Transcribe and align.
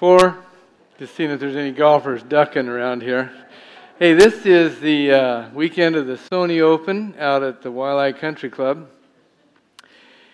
Four. 0.00 0.38
Just 0.98 1.14
seeing 1.14 1.30
if 1.30 1.40
there's 1.40 1.56
any 1.56 1.72
golfers 1.72 2.22
ducking 2.22 2.68
around 2.68 3.02
here. 3.02 3.30
Hey, 3.98 4.14
this 4.14 4.46
is 4.46 4.80
the 4.80 5.12
uh, 5.12 5.50
weekend 5.50 5.94
of 5.94 6.06
the 6.06 6.14
Sony 6.14 6.62
Open 6.62 7.14
out 7.18 7.42
at 7.42 7.60
the 7.60 7.70
Waialae 7.70 8.18
Country 8.18 8.48
Club. 8.48 8.88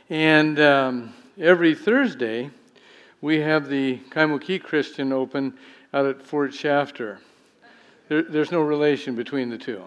And 0.08 0.60
um, 0.60 1.14
every 1.36 1.74
Thursday, 1.74 2.52
we 3.20 3.40
have 3.40 3.68
the 3.68 3.98
Kaimuki 4.10 4.62
Christian 4.62 5.12
Open 5.12 5.54
out 5.92 6.06
at 6.06 6.22
Fort 6.22 6.54
Shafter. 6.54 7.18
There, 8.08 8.22
there's 8.22 8.52
no 8.52 8.60
relation 8.60 9.16
between 9.16 9.50
the 9.50 9.58
two. 9.58 9.82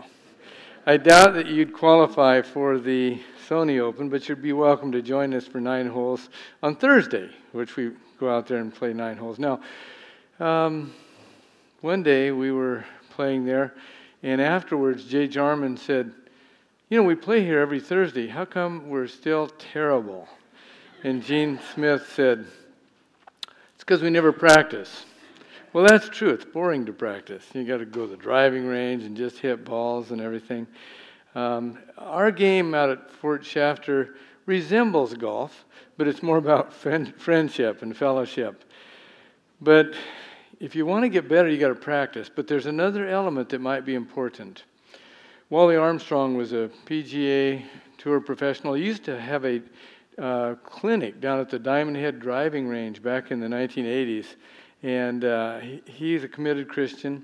I 0.85 0.97
doubt 0.97 1.35
that 1.35 1.47
you'd 1.47 1.71
qualify 1.71 2.41
for 2.41 2.79
the 2.79 3.21
Sony 3.47 3.79
Open, 3.79 4.09
but 4.09 4.27
you'd 4.27 4.41
be 4.41 4.51
welcome 4.51 4.91
to 4.91 5.01
join 5.01 5.33
us 5.33 5.47
for 5.47 5.61
nine 5.61 5.87
holes 5.87 6.27
on 6.61 6.75
Thursday, 6.75 7.29
which 7.51 7.75
we 7.75 7.91
go 8.19 8.29
out 8.29 8.47
there 8.47 8.59
and 8.59 8.73
play 8.73 8.93
nine 8.93 9.17
holes. 9.17 9.39
Now, 9.39 9.61
um, 10.39 10.93
one 11.81 12.03
day 12.03 12.31
we 12.31 12.51
were 12.51 12.85
playing 13.11 13.45
there, 13.45 13.73
and 14.23 14.41
afterwards 14.41 15.05
Jay 15.05 15.27
Jarman 15.27 15.77
said, 15.77 16.11
You 16.89 16.97
know, 16.97 17.03
we 17.03 17.15
play 17.15 17.43
here 17.43 17.59
every 17.59 17.79
Thursday. 17.79 18.27
How 18.27 18.45
come 18.45 18.89
we're 18.89 19.07
still 19.07 19.47
terrible? 19.47 20.27
And 21.03 21.23
Gene 21.23 21.59
Smith 21.73 22.11
said, 22.13 22.45
It's 23.75 23.83
because 23.83 24.01
we 24.01 24.09
never 24.09 24.31
practice. 24.31 25.05
Well, 25.71 25.85
that's 25.85 26.09
true. 26.09 26.31
It's 26.31 26.45
boring 26.45 26.85
to 26.87 26.93
practice. 26.93 27.45
You 27.53 27.63
got 27.63 27.77
to 27.77 27.85
go 27.85 28.05
to 28.05 28.11
the 28.11 28.17
driving 28.17 28.65
range 28.65 29.03
and 29.03 29.15
just 29.15 29.37
hit 29.37 29.63
balls 29.63 30.11
and 30.11 30.19
everything. 30.19 30.65
Um, 31.35 31.77
our 31.97 32.31
game 32.31 32.73
out 32.73 32.89
at 32.89 33.11
Fort 33.11 33.45
Shafter 33.45 34.15
resembles 34.49 35.13
golf, 35.13 35.63
but 35.95 36.07
it's 36.07 36.23
more 36.23 36.37
about 36.37 36.73
friend, 36.73 37.13
friendship 37.17 37.83
and 37.83 37.95
fellowship. 37.95 38.63
But 39.61 39.93
if 40.59 40.75
you 40.75 40.87
want 40.87 41.03
to 41.03 41.09
get 41.09 41.29
better, 41.29 41.47
you 41.47 41.59
got 41.59 41.67
to 41.67 41.75
practice. 41.75 42.31
But 42.35 42.47
there's 42.47 42.65
another 42.65 43.07
element 43.07 43.49
that 43.49 43.61
might 43.61 43.85
be 43.85 43.93
important. 43.93 44.63
Wally 45.51 45.75
Armstrong 45.75 46.35
was 46.35 46.51
a 46.51 46.71
PGA 46.87 47.63
Tour 47.99 48.19
professional. 48.21 48.73
He 48.73 48.83
used 48.83 49.03
to 49.03 49.21
have 49.21 49.45
a 49.45 49.61
uh, 50.17 50.55
clinic 50.63 51.21
down 51.21 51.39
at 51.39 51.51
the 51.51 51.59
Diamond 51.59 51.97
Head 51.97 52.19
driving 52.19 52.67
range 52.67 53.03
back 53.03 53.29
in 53.29 53.39
the 53.39 53.47
1980s. 53.47 54.25
And 54.81 55.25
uh, 55.25 55.59
he, 55.59 55.83
he's 55.85 56.23
a 56.23 56.27
committed 56.27 56.67
Christian. 56.67 57.23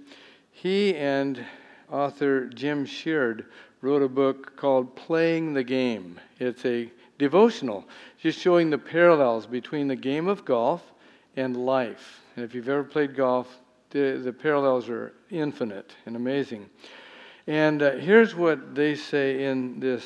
He 0.52 0.96
and 0.96 1.44
author 1.92 2.46
Jim 2.50 2.86
Sheard 2.86 3.48
wrote 3.82 4.04
a 4.04 4.10
book 4.10 4.56
called 4.56 4.96
Playing 4.96 5.56
the 5.56 5.64
Game. 5.64 6.20
It's 6.40 6.64
a 6.66 6.92
devotional, 7.18 7.86
just 8.20 8.40
showing 8.40 8.70
the 8.70 8.78
parallels 8.78 9.46
between 9.46 9.88
the 9.88 9.96
game 9.96 10.28
of 10.28 10.46
golf 10.46 10.94
and 11.36 11.56
life. 11.66 12.22
And 12.36 12.44
if 12.44 12.54
you've 12.54 12.70
ever 12.70 12.84
played 12.84 13.16
golf, 13.16 13.60
the, 13.92 14.20
the 14.24 14.34
parallels 14.34 14.90
are 14.90 15.14
infinite 15.30 15.96
and 16.06 16.16
amazing. 16.16 16.70
And 17.48 17.82
uh, 17.82 17.92
here's 17.92 18.36
what 18.36 18.76
they 18.76 18.96
say 18.96 19.46
in 19.46 19.80
this 19.80 20.06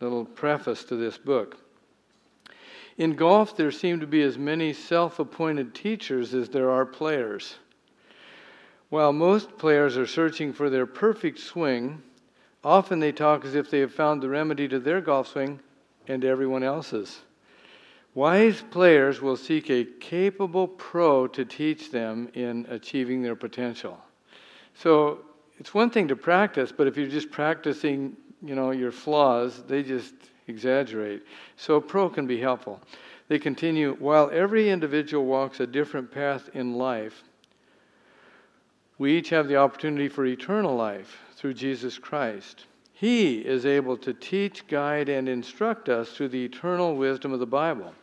little 0.00 0.24
preface 0.24 0.84
to 0.84 0.96
this 0.96 1.16
book. 1.16 1.56
In 2.98 3.14
golf, 3.14 3.56
there 3.56 3.70
seem 3.70 4.00
to 4.00 4.06
be 4.06 4.22
as 4.22 4.36
many 4.36 4.72
self 4.72 5.20
appointed 5.20 5.74
teachers 5.74 6.34
as 6.34 6.48
there 6.48 6.70
are 6.70 6.84
players. 6.84 7.56
While 8.88 9.12
most 9.12 9.56
players 9.56 9.96
are 9.96 10.06
searching 10.06 10.52
for 10.52 10.68
their 10.68 10.86
perfect 10.86 11.38
swing, 11.38 12.02
often 12.64 12.98
they 12.98 13.12
talk 13.12 13.44
as 13.44 13.54
if 13.54 13.70
they 13.70 13.80
have 13.80 13.92
found 13.92 14.22
the 14.22 14.28
remedy 14.28 14.66
to 14.68 14.80
their 14.80 15.00
golf 15.00 15.28
swing 15.28 15.60
and 16.08 16.24
everyone 16.24 16.62
else's. 16.62 17.20
Wise 18.14 18.64
players 18.70 19.20
will 19.20 19.36
seek 19.36 19.70
a 19.70 19.84
capable 19.84 20.66
pro 20.66 21.28
to 21.28 21.44
teach 21.44 21.90
them 21.90 22.28
in 22.34 22.66
achieving 22.68 23.22
their 23.22 23.36
potential. 23.36 23.98
So 24.74 25.20
it's 25.58 25.74
one 25.74 25.90
thing 25.90 26.08
to 26.08 26.16
practice, 26.16 26.72
but 26.72 26.86
if 26.86 26.96
you're 26.96 27.06
just 27.06 27.30
practicing, 27.30 28.16
you 28.42 28.54
know, 28.54 28.70
your 28.70 28.90
flaws, 28.90 29.62
they 29.68 29.82
just 29.82 30.14
exaggerate. 30.46 31.22
So 31.56 31.76
a 31.76 31.80
pro 31.80 32.08
can 32.08 32.26
be 32.26 32.40
helpful. 32.40 32.80
They 33.28 33.38
continue, 33.38 33.94
while 33.98 34.30
every 34.32 34.70
individual 34.70 35.26
walks 35.26 35.60
a 35.60 35.66
different 35.66 36.10
path 36.10 36.48
in 36.54 36.74
life, 36.74 37.22
we 38.96 39.16
each 39.16 39.28
have 39.28 39.46
the 39.46 39.56
opportunity 39.56 40.08
for 40.08 40.24
eternal 40.24 40.74
life 40.74 41.18
through 41.36 41.54
Jesus 41.54 41.98
Christ. 41.98 42.64
He 42.98 43.38
is 43.38 43.64
able 43.64 43.96
to 43.98 44.12
teach, 44.12 44.66
guide, 44.66 45.08
and 45.08 45.28
instruct 45.28 45.88
us 45.88 46.10
through 46.10 46.30
the 46.30 46.44
eternal 46.44 46.96
wisdom 46.96 47.32
of 47.32 47.38
the 47.38 47.46
Bible. 47.46 47.94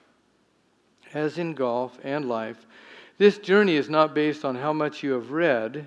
As 1.13 1.37
in 1.37 1.53
golf 1.53 1.99
and 2.01 2.29
life, 2.29 2.65
this 3.17 3.37
journey 3.37 3.75
is 3.75 3.89
not 3.89 4.15
based 4.15 4.45
on 4.45 4.55
how 4.55 4.71
much 4.71 5.03
you 5.03 5.11
have 5.11 5.31
read, 5.31 5.85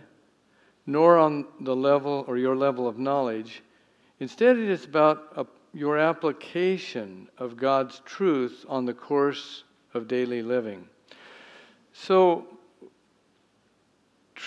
nor 0.84 1.16
on 1.16 1.46
the 1.60 1.74
level 1.74 2.26
or 2.28 2.36
your 2.36 2.54
level 2.54 2.86
of 2.86 2.98
knowledge. 2.98 3.62
Instead, 4.20 4.58
it 4.58 4.68
is 4.68 4.84
about 4.84 5.32
a, 5.36 5.46
your 5.72 5.96
application 5.96 7.28
of 7.38 7.56
God's 7.56 8.02
truth 8.04 8.66
on 8.68 8.84
the 8.84 8.92
course 8.92 9.64
of 9.94 10.06
daily 10.06 10.42
living. 10.42 10.86
So, 11.94 12.46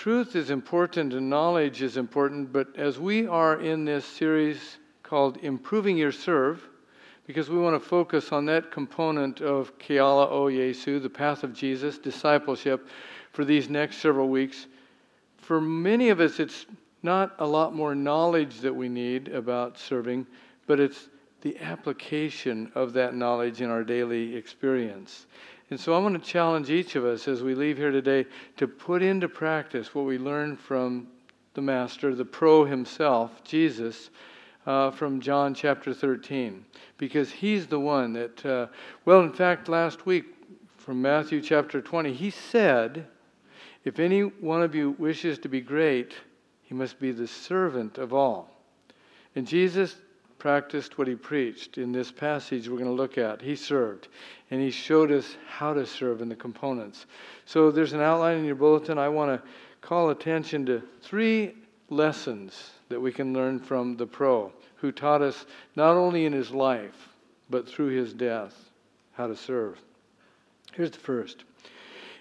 truth 0.02 0.34
is 0.34 0.50
important 0.50 1.12
and 1.12 1.30
knowledge 1.30 1.80
is 1.80 1.96
important, 1.96 2.52
but 2.52 2.66
as 2.76 2.98
we 2.98 3.24
are 3.28 3.60
in 3.60 3.84
this 3.84 4.04
series 4.04 4.78
called 5.04 5.36
Improving 5.42 5.96
Your 5.96 6.10
Serve, 6.10 6.60
because 7.24 7.48
we 7.48 7.56
want 7.56 7.80
to 7.80 7.88
focus 7.88 8.32
on 8.32 8.44
that 8.46 8.72
component 8.72 9.40
of 9.40 9.78
Keala 9.78 10.28
o 10.28 10.46
Yesu, 10.46 11.00
the 11.00 11.08
path 11.08 11.44
of 11.44 11.52
Jesus, 11.52 11.98
discipleship, 11.98 12.88
for 13.30 13.44
these 13.44 13.70
next 13.70 13.98
several 13.98 14.28
weeks. 14.28 14.66
For 15.36 15.60
many 15.60 16.08
of 16.08 16.18
us, 16.18 16.40
it's 16.40 16.66
not 17.04 17.36
a 17.38 17.46
lot 17.46 17.72
more 17.72 17.94
knowledge 17.94 18.58
that 18.58 18.74
we 18.74 18.88
need 18.88 19.28
about 19.28 19.78
serving, 19.78 20.26
but 20.66 20.80
it's 20.80 21.10
the 21.42 21.56
application 21.60 22.72
of 22.74 22.92
that 22.94 23.14
knowledge 23.14 23.60
in 23.60 23.70
our 23.70 23.84
daily 23.84 24.34
experience. 24.34 25.26
And 25.70 25.80
so 25.80 25.94
I 25.94 25.98
want 25.98 26.22
to 26.22 26.30
challenge 26.30 26.70
each 26.70 26.96
of 26.96 27.04
us 27.04 27.26
as 27.28 27.42
we 27.42 27.54
leave 27.54 27.78
here 27.78 27.90
today 27.90 28.26
to 28.56 28.68
put 28.68 29.02
into 29.02 29.28
practice 29.28 29.94
what 29.94 30.04
we 30.04 30.18
learned 30.18 30.60
from 30.60 31.08
the 31.54 31.62
Master, 31.62 32.14
the 32.14 32.24
pro 32.24 32.64
himself, 32.64 33.42
Jesus, 33.44 34.10
uh, 34.66 34.90
from 34.90 35.20
John 35.20 35.54
chapter 35.54 35.94
13. 35.94 36.64
Because 36.98 37.30
he's 37.30 37.66
the 37.66 37.80
one 37.80 38.12
that, 38.12 38.44
uh, 38.46 38.66
well, 39.04 39.20
in 39.20 39.32
fact, 39.32 39.68
last 39.68 40.06
week 40.06 40.24
from 40.76 41.00
Matthew 41.00 41.40
chapter 41.40 41.80
20, 41.80 42.12
he 42.12 42.30
said, 42.30 43.06
If 43.84 43.98
any 43.98 44.22
one 44.22 44.62
of 44.62 44.74
you 44.74 44.90
wishes 44.98 45.38
to 45.40 45.48
be 45.48 45.60
great, 45.60 46.14
he 46.62 46.74
must 46.74 46.98
be 46.98 47.12
the 47.12 47.26
servant 47.26 47.98
of 47.98 48.12
all. 48.12 48.50
And 49.34 49.46
Jesus 49.46 49.96
practiced 50.42 50.98
what 50.98 51.06
he 51.06 51.14
preached 51.14 51.78
in 51.78 51.92
this 51.92 52.10
passage 52.10 52.68
we're 52.68 52.76
going 52.76 52.84
to 52.84 52.92
look 52.92 53.16
at. 53.16 53.40
He 53.40 53.54
served, 53.54 54.08
and 54.50 54.60
he 54.60 54.72
showed 54.72 55.12
us 55.12 55.36
how 55.46 55.72
to 55.72 55.86
serve 55.86 56.20
in 56.20 56.28
the 56.28 56.34
components. 56.34 57.06
So 57.46 57.70
there's 57.70 57.92
an 57.92 58.00
outline 58.00 58.38
in 58.38 58.44
your 58.44 58.56
bulletin. 58.56 58.98
I 58.98 59.08
want 59.08 59.30
to 59.30 59.48
call 59.82 60.10
attention 60.10 60.66
to 60.66 60.82
three 61.00 61.54
lessons 61.90 62.72
that 62.88 63.00
we 63.00 63.12
can 63.12 63.32
learn 63.32 63.60
from 63.60 63.96
the 63.96 64.04
pro 64.04 64.52
who 64.74 64.90
taught 64.90 65.22
us 65.22 65.46
not 65.76 65.94
only 65.94 66.26
in 66.26 66.32
his 66.32 66.50
life, 66.50 67.08
but 67.48 67.68
through 67.68 67.90
his 67.90 68.12
death, 68.12 68.52
how 69.12 69.28
to 69.28 69.36
serve. 69.36 69.80
Here's 70.72 70.90
the 70.90 70.98
first. 70.98 71.44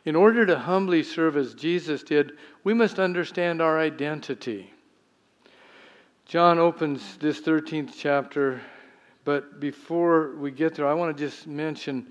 In 0.05 0.15
order 0.15 0.45
to 0.45 0.59
humbly 0.59 1.01
serve 1.01 1.37
as 1.37 1.55
Jesus 1.55 2.03
did, 2.03 2.33
we 2.63 2.75
must 2.75 2.99
understand 2.99 3.63
our 3.63 3.79
identity. 3.79 4.71
John 6.31 6.59
opens 6.59 7.17
this 7.17 7.41
13th 7.41 7.91
chapter, 7.97 8.61
but 9.25 9.59
before 9.59 10.33
we 10.37 10.49
get 10.49 10.75
there, 10.75 10.87
I 10.87 10.93
want 10.93 11.17
to 11.17 11.25
just 11.25 11.45
mention 11.45 12.07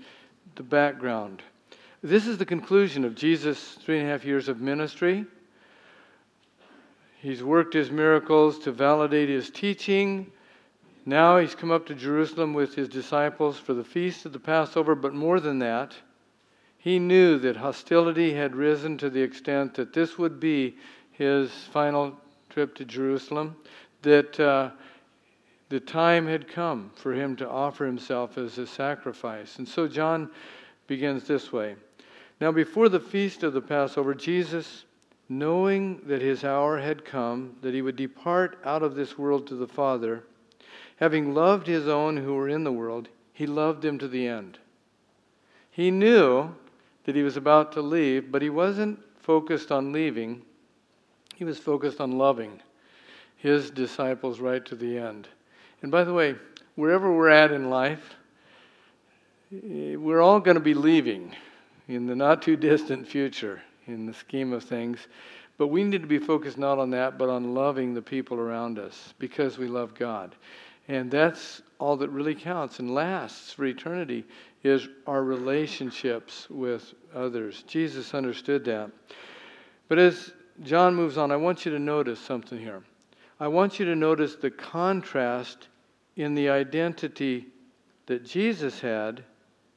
the 0.53 0.61
background. 0.61 1.41
This 2.03 2.27
is 2.27 2.37
the 2.37 2.45
conclusion 2.45 3.03
of 3.03 3.15
Jesus' 3.15 3.79
three 3.81 3.97
and 3.97 4.07
a 4.07 4.11
half 4.11 4.23
years 4.23 4.47
of 4.47 4.61
ministry. 4.61 5.25
He's 7.19 7.41
worked 7.41 7.73
his 7.73 7.89
miracles 7.89 8.59
to 8.59 8.71
validate 8.71 9.27
his 9.27 9.49
teaching. 9.49 10.31
Now 11.03 11.39
he's 11.39 11.55
come 11.55 11.71
up 11.71 11.87
to 11.87 11.95
Jerusalem 11.95 12.53
with 12.53 12.75
his 12.75 12.89
disciples 12.89 13.57
for 13.57 13.73
the 13.73 13.83
feast 13.83 14.27
of 14.27 14.33
the 14.33 14.39
Passover, 14.39 14.93
but 14.93 15.15
more 15.15 15.39
than 15.39 15.57
that, 15.57 15.95
he 16.77 16.99
knew 16.99 17.39
that 17.39 17.55
hostility 17.55 18.35
had 18.35 18.55
risen 18.55 18.99
to 18.99 19.09
the 19.09 19.23
extent 19.23 19.73
that 19.73 19.93
this 19.93 20.19
would 20.19 20.39
be 20.39 20.75
his 21.11 21.49
final 21.71 22.15
trip 22.51 22.75
to 22.75 22.85
Jerusalem 22.85 23.55
that 24.01 24.39
uh, 24.39 24.71
the 25.69 25.79
time 25.79 26.27
had 26.27 26.47
come 26.47 26.91
for 26.95 27.13
him 27.13 27.35
to 27.37 27.49
offer 27.49 27.85
himself 27.85 28.37
as 28.37 28.57
a 28.57 28.67
sacrifice. 28.67 29.57
And 29.57 29.67
so 29.67 29.87
John 29.87 30.29
begins 30.87 31.25
this 31.25 31.51
way 31.51 31.75
Now, 32.39 32.51
before 32.51 32.89
the 32.89 32.99
feast 32.99 33.43
of 33.43 33.53
the 33.53 33.61
Passover, 33.61 34.13
Jesus, 34.13 34.85
knowing 35.29 36.01
that 36.05 36.21
his 36.21 36.43
hour 36.43 36.79
had 36.79 37.05
come, 37.05 37.55
that 37.61 37.73
he 37.73 37.81
would 37.81 37.95
depart 37.95 38.59
out 38.65 38.83
of 38.83 38.95
this 38.95 39.17
world 39.17 39.47
to 39.47 39.55
the 39.55 39.67
Father, 39.67 40.23
having 40.97 41.33
loved 41.33 41.67
his 41.67 41.87
own 41.87 42.17
who 42.17 42.33
were 42.33 42.49
in 42.49 42.63
the 42.63 42.71
world, 42.71 43.07
he 43.31 43.47
loved 43.47 43.81
them 43.81 43.97
to 43.97 44.07
the 44.07 44.27
end. 44.27 44.59
He 45.71 45.89
knew 45.89 46.53
that 47.05 47.15
he 47.15 47.23
was 47.23 47.37
about 47.37 47.71
to 47.71 47.81
leave, 47.81 48.29
but 48.31 48.41
he 48.41 48.49
wasn't 48.49 48.99
focused 49.19 49.71
on 49.71 49.93
leaving, 49.93 50.41
he 51.35 51.45
was 51.45 51.57
focused 51.57 52.01
on 52.01 52.17
loving 52.17 52.61
his 53.41 53.71
disciples 53.71 54.39
right 54.39 54.63
to 54.65 54.75
the 54.75 54.97
end. 54.97 55.27
And 55.81 55.91
by 55.91 56.03
the 56.03 56.13
way, 56.13 56.35
wherever 56.75 57.11
we're 57.11 57.29
at 57.29 57.51
in 57.51 57.69
life, 57.69 58.15
we're 59.51 60.21
all 60.21 60.39
going 60.39 60.55
to 60.55 60.61
be 60.61 60.75
leaving 60.75 61.35
in 61.87 62.05
the 62.05 62.15
not 62.15 62.43
too 62.43 62.55
distant 62.55 63.07
future 63.07 63.61
in 63.87 64.05
the 64.05 64.13
scheme 64.13 64.53
of 64.53 64.63
things. 64.63 65.07
But 65.57 65.67
we 65.67 65.83
need 65.83 66.01
to 66.01 66.07
be 66.07 66.19
focused 66.19 66.57
not 66.57 66.77
on 66.77 66.91
that, 66.91 67.17
but 67.17 67.29
on 67.29 67.55
loving 67.55 67.93
the 67.93 68.01
people 68.01 68.39
around 68.39 68.77
us 68.77 69.13
because 69.17 69.57
we 69.57 69.67
love 69.67 69.95
God. 69.95 70.35
And 70.87 71.09
that's 71.09 71.63
all 71.79 71.97
that 71.97 72.09
really 72.09 72.35
counts 72.35 72.79
and 72.79 72.93
lasts 72.93 73.53
for 73.53 73.65
eternity 73.65 74.23
is 74.63 74.87
our 75.07 75.23
relationships 75.23 76.47
with 76.49 76.93
others. 77.15 77.63
Jesus 77.67 78.13
understood 78.13 78.63
that. 78.65 78.91
But 79.87 79.97
as 79.97 80.31
John 80.63 80.95
moves 80.95 81.17
on, 81.17 81.31
I 81.31 81.37
want 81.37 81.65
you 81.65 81.71
to 81.71 81.79
notice 81.79 82.19
something 82.19 82.59
here. 82.59 82.83
I 83.41 83.47
want 83.47 83.79
you 83.79 83.85
to 83.85 83.95
notice 83.95 84.35
the 84.35 84.51
contrast 84.51 85.67
in 86.15 86.35
the 86.35 86.49
identity 86.49 87.47
that 88.05 88.23
Jesus 88.23 88.79
had 88.79 89.23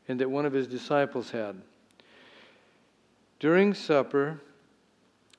and 0.07 0.21
that 0.21 0.31
one 0.31 0.45
of 0.45 0.53
his 0.53 0.67
disciples 0.67 1.31
had. 1.31 1.57
During 3.41 3.73
supper, 3.73 4.39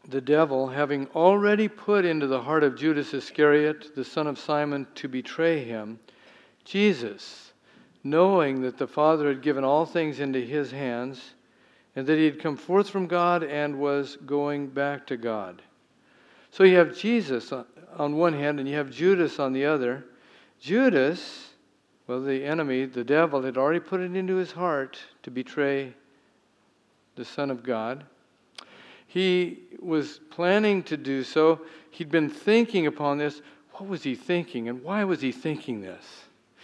the 0.09 0.21
devil, 0.21 0.65
having 0.65 1.05
already 1.13 1.67
put 1.67 2.03
into 2.03 2.25
the 2.25 2.41
heart 2.41 2.63
of 2.63 2.75
Judas 2.75 3.13
Iscariot, 3.13 3.95
the 3.95 4.03
son 4.03 4.25
of 4.25 4.39
Simon, 4.39 4.87
to 4.95 5.07
betray 5.07 5.63
him, 5.63 5.99
Jesus, 6.63 7.53
knowing 8.03 8.63
that 8.63 8.79
the 8.79 8.87
Father 8.87 9.27
had 9.27 9.43
given 9.43 9.63
all 9.63 9.85
things 9.85 10.19
into 10.19 10.41
his 10.41 10.71
hands, 10.71 11.35
and 11.95 12.07
that 12.07 12.17
he 12.17 12.25
had 12.25 12.41
come 12.41 12.57
forth 12.57 12.89
from 12.89 13.05
God 13.05 13.43
and 13.43 13.77
was 13.77 14.17
going 14.25 14.65
back 14.65 15.05
to 15.07 15.15
God. 15.15 15.61
So 16.55 16.63
you 16.63 16.77
have 16.77 16.95
Jesus 16.95 17.51
on 17.97 18.15
one 18.15 18.31
hand, 18.31 18.61
and 18.61 18.69
you 18.69 18.77
have 18.77 18.89
Judas 18.89 19.39
on 19.39 19.51
the 19.51 19.65
other. 19.65 20.05
Judas, 20.57 21.49
well, 22.07 22.21
the 22.21 22.45
enemy, 22.45 22.85
the 22.85 23.03
devil, 23.03 23.41
had 23.41 23.57
already 23.57 23.81
put 23.81 23.99
it 23.99 24.15
into 24.15 24.37
his 24.37 24.53
heart 24.53 24.97
to 25.23 25.31
betray 25.31 25.93
the 27.17 27.25
Son 27.25 27.51
of 27.51 27.61
God. 27.61 28.05
He 29.05 29.63
was 29.81 30.21
planning 30.29 30.81
to 30.83 30.95
do 30.95 31.25
so. 31.25 31.59
He'd 31.91 32.09
been 32.09 32.29
thinking 32.29 32.87
upon 32.87 33.17
this. 33.17 33.41
What 33.71 33.89
was 33.89 34.03
he 34.03 34.15
thinking, 34.15 34.69
and 34.69 34.81
why 34.81 35.03
was 35.03 35.19
he 35.19 35.33
thinking 35.33 35.81
this? 35.81 36.05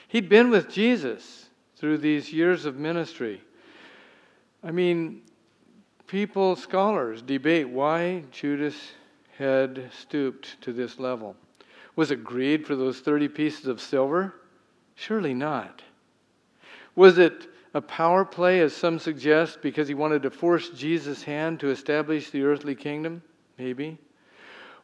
He'd 0.08 0.30
been 0.30 0.50
with 0.50 0.70
Jesus 0.70 1.50
through 1.76 1.98
these 1.98 2.32
years 2.32 2.64
of 2.64 2.78
ministry. 2.78 3.42
I 4.64 4.72
mean, 4.72 5.24
people, 6.08 6.56
scholars, 6.56 7.22
debate 7.22 7.68
why 7.68 8.24
Judas 8.32 8.76
had 9.42 9.90
stooped 9.92 10.62
to 10.62 10.72
this 10.72 11.00
level. 11.00 11.36
Was 11.96 12.12
it 12.12 12.24
greed 12.24 12.66
for 12.66 12.76
those 12.76 13.00
30 13.00 13.28
pieces 13.28 13.66
of 13.66 13.82
silver? 13.82 14.36
Surely 14.96 15.34
not. 15.34 15.82
Was 16.96 17.18
it 17.18 17.48
a 17.74 17.82
power 17.82 18.24
play, 18.24 18.60
as 18.60 18.76
some 18.76 19.00
suggest, 19.00 19.62
because 19.62 19.88
he 19.88 19.94
wanted 19.94 20.22
to 20.24 20.30
force 20.30 20.70
Jesus' 20.70 21.24
hand 21.24 21.60
to 21.60 21.70
establish 21.70 22.30
the 22.30 22.44
earthly 22.44 22.76
kingdom? 22.76 23.24
Maybe. 23.58 23.98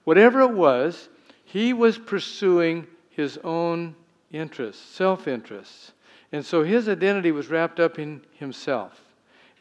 Whatever 0.05 0.41
it 0.41 0.53
was, 0.53 1.09
he 1.43 1.73
was 1.73 1.99
pursuing 1.99 2.87
his 3.11 3.37
own 3.43 3.95
interests, 4.31 4.83
self 4.83 5.27
interests. 5.27 5.91
And 6.31 6.43
so 6.43 6.63
his 6.63 6.89
identity 6.89 7.31
was 7.31 7.49
wrapped 7.49 7.79
up 7.79 7.99
in 7.99 8.21
himself. 8.33 9.01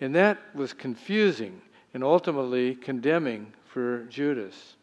And 0.00 0.14
that 0.14 0.38
was 0.54 0.72
confusing 0.72 1.60
and 1.92 2.02
ultimately 2.02 2.74
condemning 2.74 3.52
for 3.66 4.04
Judas. 4.04 4.75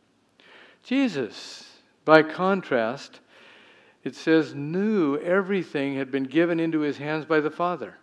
Jesus, 0.84 1.80
by 2.06 2.22
contrast, 2.22 3.20
it 4.04 4.16
says, 4.16 4.54
knew 4.54 5.18
everything 5.18 5.96
had 5.96 6.12
been 6.12 6.26
given 6.26 6.60
into 6.60 6.82
his 6.82 6.98
hands 6.98 7.26
by 7.26 7.40
the 7.40 7.50
Father. 7.50 7.98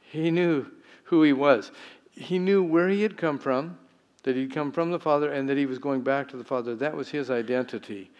He 0.00 0.30
knew 0.30 0.66
who 1.04 1.22
he 1.22 1.32
was. 1.32 1.70
He 2.10 2.38
knew 2.38 2.62
where 2.62 2.88
he 2.88 3.02
had 3.02 3.16
come 3.16 3.38
from, 3.38 3.78
that 4.22 4.34
he'd 4.34 4.52
come 4.52 4.72
from 4.72 4.90
the 4.90 4.98
Father, 4.98 5.30
and 5.30 5.48
that 5.48 5.58
he 5.58 5.66
was 5.66 5.78
going 5.78 6.00
back 6.00 6.28
to 6.28 6.36
the 6.36 6.44
Father. 6.44 6.74
That 6.74 6.96
was 6.96 7.10
his 7.10 7.30
identity. 7.30 8.10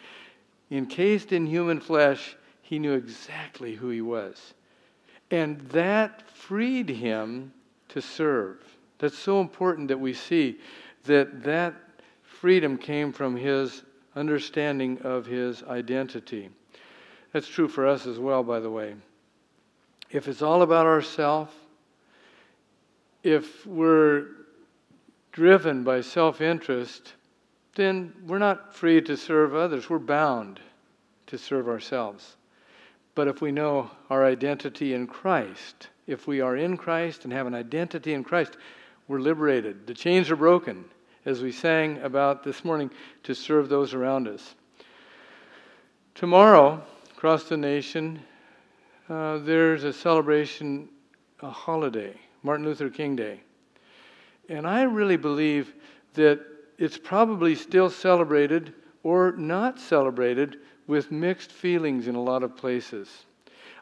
Encased 0.71 1.33
in 1.33 1.47
human 1.47 1.81
flesh, 1.81 2.37
he 2.63 2.79
knew 2.79 2.93
exactly 2.93 3.75
who 3.75 3.89
he 3.89 4.03
was. 4.03 4.55
And 5.31 5.61
that 5.71 6.29
freed 6.31 6.89
him 6.89 7.53
to 7.89 8.01
serve. 8.03 8.59
That's 8.99 9.19
so 9.19 9.41
important 9.41 9.89
that 9.89 9.99
we 9.99 10.13
see 10.13 10.59
that 11.05 11.43
that 11.45 11.75
freedom 12.41 12.79
came 12.79 13.13
from 13.13 13.37
his 13.37 13.83
understanding 14.17 14.99
of 15.03 15.27
his 15.27 15.63
identity. 15.65 16.49
That's 17.35 17.47
true 17.47 17.69
for 17.69 17.87
us 17.87 18.07
as 18.07 18.19
well, 18.19 18.43
by 18.43 18.61
the 18.61 18.71
way. 18.71 18.95
If 20.11 20.27
it's 20.27 20.41
all 20.41 20.63
about 20.63 20.87
ourself, 20.87 21.55
if 23.23 23.67
we're 23.67 24.29
driven 25.33 25.85
by 25.85 26.01
self 26.01 26.41
interest, 26.41 27.13
then 27.75 28.15
we're 28.27 28.39
not 28.39 28.75
free 28.75 29.03
to 29.03 29.19
serve 29.19 29.55
others. 29.55 29.91
We're 29.91 29.99
bound 29.99 30.61
to 31.27 31.37
serve 31.37 31.69
ourselves. 31.69 32.37
But 33.15 33.29
if 33.29 33.43
we 33.43 33.53
know 33.53 33.91
our 34.09 34.25
identity 34.25 34.95
in 34.95 35.07
Christ, 35.07 35.89
if 36.07 36.27
we 36.27 36.41
are 36.41 36.57
in 36.57 36.79
Christ 36.79 37.25
and 37.25 37.35
have 37.35 37.47
an 37.47 37.55
identity 37.55 38.15
in 38.15 38.25
Christ, 38.25 38.57
we're 39.09 39.21
liberated. 39.21 39.87
The 39.87 39.93
chains 39.93 40.31
are 40.31 40.37
broken, 40.37 40.87
as 41.25 41.43
we 41.43 41.53
sang 41.53 41.99
about 42.03 42.43
this 42.43 42.65
morning, 42.65 42.91
to 43.23 43.35
serve 43.35 43.69
those 43.69 43.95
around 43.95 44.29
us. 44.29 44.55
Tomorrow, 46.15 46.83
across 47.13 47.45
the 47.45 47.57
nation, 47.57 48.21
uh, 49.09 49.39
there's 49.39 49.85
a 49.85 49.93
celebration, 49.93 50.89
a 51.41 51.51
holiday 51.51 52.15
Martin 52.43 52.65
Luther 52.65 52.89
King 52.89 53.17
Day. 53.17 53.41
And 54.49 54.67
I 54.67 54.83
really 54.83 55.17
believe 55.17 55.75
that 56.15 56.41
it's 56.79 56.99
probably 56.99 57.55
still 57.55 57.91
celebrated 57.91 58.73
or 59.03 59.33
not 59.33 59.79
celebrated 59.79 60.59
with 60.87 61.11
mixed 61.11 61.53
feelings 61.53 62.09
in 62.09 62.15
a 62.15 62.23
lot 62.23 62.43
of 62.43 62.57
places. 62.57 63.27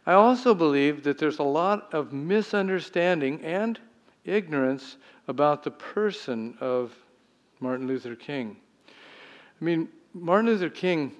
I 0.06 0.12
also 0.12 0.55
believe 0.55 1.05
that 1.05 1.19
there's 1.19 1.38
a 1.38 1.44
lot 1.44 1.93
of 1.93 2.12
misunderstanding 2.12 3.44
and 3.44 3.79
ignorance 4.25 4.96
about 5.26 5.62
the 5.62 5.70
person 5.70 6.56
of 6.61 6.94
Martin 7.61 7.87
Luther 7.87 8.15
King. 8.15 8.57
I 8.89 9.65
mean, 9.65 9.88
Martin 10.15 10.47
Luther 10.47 10.71
King 10.71 11.12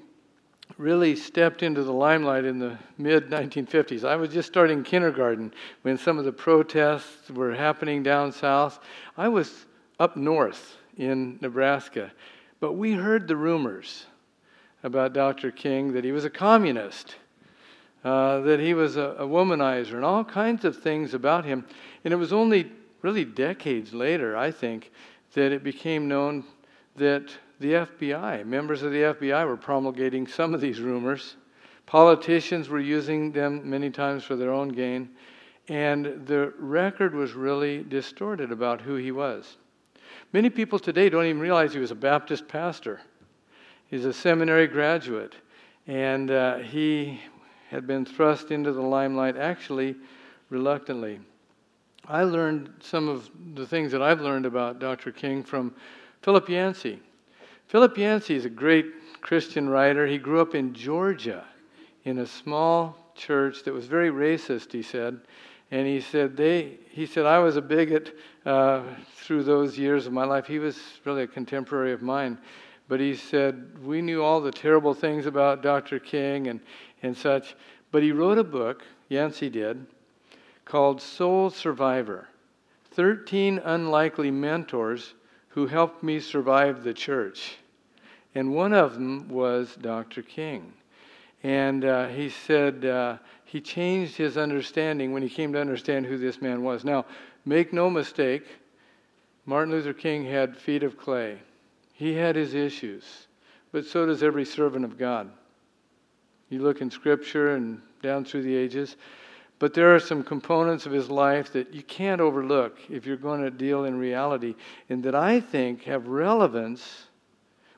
really 0.77 1.17
stepped 1.17 1.63
into 1.63 1.83
the 1.83 1.93
limelight 1.93 2.45
in 2.45 2.59
the 2.59 2.79
mid 2.99 3.31
1950s. 3.31 4.05
I 4.05 4.17
was 4.17 4.31
just 4.31 4.49
starting 4.49 4.83
kindergarten 4.85 5.53
when 5.83 5.99
some 5.99 6.19
of 6.19 6.25
the 6.25 6.33
protests 6.33 7.31
were 7.31 7.55
happening 7.55 8.03
down 8.03 8.33
south. 8.33 8.79
I 9.17 9.29
was 9.29 9.67
up 9.99 10.17
north 10.17 10.77
in 10.97 11.39
Nebraska, 11.41 12.13
but 12.61 12.75
we 12.75 12.93
heard 12.93 13.27
the 13.27 13.37
rumors 13.37 14.07
about 14.83 15.13
Dr. 15.13 15.51
King 15.51 15.93
that 15.93 16.05
he 16.05 16.13
was 16.13 16.25
a 16.25 16.31
communist, 16.31 17.17
uh, 18.05 18.41
that 18.41 18.61
he 18.61 18.75
was 18.75 18.97
a, 18.97 19.17
a 19.19 19.27
womanizer, 19.27 19.95
and 19.95 20.05
all 20.05 20.25
kinds 20.25 20.65
of 20.65 20.81
things 20.81 21.15
about 21.15 21.45
him. 21.45 21.65
And 22.05 22.13
it 22.13 22.17
was 22.17 22.33
only 22.33 22.71
really 23.03 23.25
decades 23.25 23.93
later, 23.93 24.37
I 24.37 24.51
think, 24.51 24.93
that 25.39 25.53
it 25.53 25.63
became 25.63 26.09
known 26.09 26.45
that 26.97 27.31
the 27.61 27.73
FBI, 27.73 28.45
members 28.45 28.83
of 28.83 28.91
the 28.91 28.99
FBI 28.99 29.47
were 29.47 29.57
promulgating 29.57 30.27
some 30.27 30.53
of 30.53 30.61
these 30.61 30.81
rumors. 30.81 31.37
Politicians 31.87 32.69
were 32.69 32.81
using 32.81 33.31
them 33.31 33.69
many 33.69 33.89
times 33.89 34.25
for 34.25 34.35
their 34.35 34.53
own 34.53 34.69
gain. 34.69 35.09
And 35.69 36.27
the 36.27 36.53
record 36.59 37.15
was 37.15 37.35
really 37.35 37.85
distorted 37.85 38.51
about 38.51 38.81
who 38.81 38.97
he 38.97 39.13
was. 39.13 39.59
Many 40.33 40.51
people 40.51 40.79
today 40.79 41.09
don't 41.09 41.25
even 41.25 41.41
realize 41.41 41.73
he 41.73 41.79
was 41.79 41.91
a 41.91 41.97
Baptist 41.97 42.49
pastor. 42.49 43.01
He's 43.87 44.05
a 44.05 44.13
seminary 44.13 44.67
graduate. 44.67 45.35
And 45.87 46.31
uh, 46.31 46.59
he 46.59 47.21
had 47.71 47.87
been 47.87 48.05
thrust 48.05 48.51
into 48.51 48.73
the 48.73 48.83
limelight 48.83 49.37
actually 49.37 49.95
reluctantly. 50.51 51.21
I 52.09 52.23
learned 52.23 52.71
some 52.81 53.07
of 53.07 53.29
the 53.55 53.67
things 53.67 53.93
that 53.93 54.01
I've 54.01 54.23
learned 54.23 54.47
about 54.47 54.79
Dr. 54.79 55.13
King 55.13 55.45
from 55.45 55.75
Philip 56.23 56.49
Yancey. 56.49 57.01
Philip 57.67 57.99
Yancey 57.99 58.35
is 58.35 58.47
a 58.47 58.51
great 58.51 58.87
Christian 59.21 59.69
writer. 59.69 60.07
He 60.07 60.17
grew 60.17 60.41
up 60.41 60.55
in 60.55 60.73
Georgia 60.73 61.45
in 62.05 62.21
a 62.21 62.27
small 62.27 62.97
church 63.15 63.63
that 63.65 63.75
was 63.75 63.85
very 63.85 64.11
racist, 64.11 64.73
he 64.73 64.81
said. 64.81 65.21
And 65.71 65.87
he 65.87 66.01
said, 66.01 66.35
they, 66.35 66.79
he 66.91 67.05
said, 67.05 67.27
I 67.27 67.41
was 67.41 67.57
a 67.57 67.61
bigot 67.63 68.17
uh, 68.47 68.85
through 69.17 69.43
those 69.43 69.77
years 69.77 70.07
of 70.07 70.15
my 70.15 70.25
life. 70.25 70.47
He 70.47 70.59
was 70.59 70.79
really 71.05 71.25
a 71.25 71.27
contemporary 71.27 71.93
of 71.93 72.01
mine. 72.01 72.39
But 72.89 73.01
he 73.01 73.15
said, 73.15 73.85
we 73.85 74.01
knew 74.01 74.23
all 74.23 74.41
the 74.41 74.51
terrible 74.51 74.95
things 74.95 75.27
about 75.27 75.63
Dr. 75.63 75.99
King 75.99 76.47
and, 76.47 76.61
and 77.03 77.15
such. 77.15 77.55
But 77.91 78.03
he 78.03 78.13
wrote 78.13 78.39
a 78.39 78.45
book, 78.45 78.83
Yancey 79.11 79.51
did, 79.51 79.87
called 80.69 81.01
Soul 81.01 81.49
Survivor 81.49 82.29
13 82.93 83.59
unlikely 83.65 84.31
mentors 84.31 85.15
who 85.49 85.67
helped 85.67 86.03
me 86.03 86.21
survive 86.21 86.85
the 86.85 86.93
church. 86.93 87.57
And 88.35 88.55
one 88.55 88.75
of 88.75 88.95
them 88.95 89.29
was 89.29 89.77
Dr. 89.81 90.21
King. 90.23 90.73
And 91.43 91.85
uh, 91.85 92.09
he 92.09 92.29
said 92.29 92.85
uh, 92.85 93.17
he 93.45 93.61
changed 93.61 94.17
his 94.17 94.37
understanding 94.37 95.13
when 95.13 95.23
he 95.23 95.29
came 95.31 95.53
to 95.53 95.61
understand 95.61 96.05
who 96.07 96.19
this 96.19 96.43
man 96.43 96.63
was. 96.63 96.85
Now, 96.85 97.07
make 97.47 97.73
no 97.73 97.89
mistake, 97.89 98.45
Martin 99.47 99.73
Luther 99.73 99.95
King 99.95 100.25
had 100.25 100.57
feet 100.57 100.83
of 100.83 100.99
clay. 100.99 101.39
He 101.95 102.15
had 102.15 102.37
his 102.37 102.55
issues, 102.55 103.29
but 103.73 103.87
so 103.87 104.05
does 104.05 104.23
every 104.23 104.45
servant 104.45 104.85
of 104.85 104.99
God. 104.99 105.31
You 106.51 106.63
look 106.63 106.81
in 106.81 106.91
Scripture 106.91 107.55
and 107.55 107.81
down 108.03 108.25
through 108.25 108.43
the 108.43 108.55
ages, 108.55 108.97
but 109.59 109.75
there 109.75 109.95
are 109.95 110.01
some 110.01 110.23
components 110.23 110.87
of 110.87 110.93
his 110.93 111.11
life 111.11 111.53
that 111.53 111.75
you 111.75 111.83
can't 111.83 112.21
overlook 112.21 112.79
if 112.89 113.07
you're 113.07 113.17
going 113.17 113.43
to 113.43 113.51
deal 113.51 113.85
in 113.85 113.99
reality, 113.99 114.55
and 114.89 115.03
that 115.03 115.15
I 115.15 115.41
think 115.41 115.85
have 115.85 116.07
relevance 116.07 117.07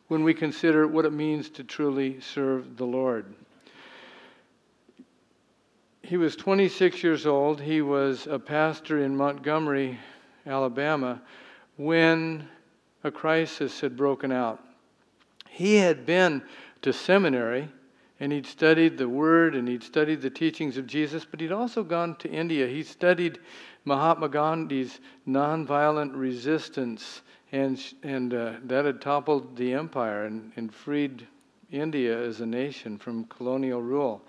when 0.08 0.24
we 0.24 0.34
consider 0.34 0.86
what 0.86 1.04
it 1.04 1.12
means 1.12 1.48
to 1.50 1.64
truly 1.64 2.20
serve 2.20 2.76
the 2.76 2.84
Lord. 2.84 3.32
He 6.02 6.16
was 6.16 6.34
26 6.34 7.02
years 7.04 7.26
old. 7.26 7.60
He 7.60 7.82
was 7.82 8.26
a 8.26 8.38
pastor 8.38 9.04
in 9.04 9.16
Montgomery, 9.16 9.98
Alabama, 10.44 11.22
when 11.76 12.48
a 13.04 13.10
crisis 13.10 13.80
had 13.80 13.96
broken 13.96 14.32
out. 14.32 14.62
He 15.48 15.76
had 15.76 16.04
been 16.04 16.42
to 16.82 16.92
seminary 16.92 17.68
and 18.20 18.30
he'd 18.30 18.46
studied 18.46 18.98
the 18.98 19.08
Word 19.08 19.54
and 19.54 19.66
he'd 19.66 19.82
studied 19.82 20.20
the 20.20 20.30
teachings 20.30 20.76
of 20.76 20.86
Jesus, 20.86 21.24
but 21.24 21.40
he'd 21.40 21.52
also 21.52 21.82
gone 21.82 22.14
to 22.16 22.30
India. 22.30 22.66
He 22.66 22.82
studied 22.82 23.38
Mahatma 23.86 24.28
Gandhi's 24.28 25.00
nonviolent 25.26 26.12
resistance, 26.14 27.22
and, 27.50 27.82
and 28.02 28.34
uh, 28.34 28.52
that 28.64 28.84
had 28.84 29.00
toppled 29.00 29.56
the 29.56 29.72
empire 29.72 30.26
and, 30.26 30.52
and 30.56 30.72
freed 30.72 31.26
India 31.72 32.16
as 32.22 32.40
a 32.40 32.46
nation 32.46 32.98
from 32.98 33.24
colonial 33.24 33.80
rule. 33.80 34.22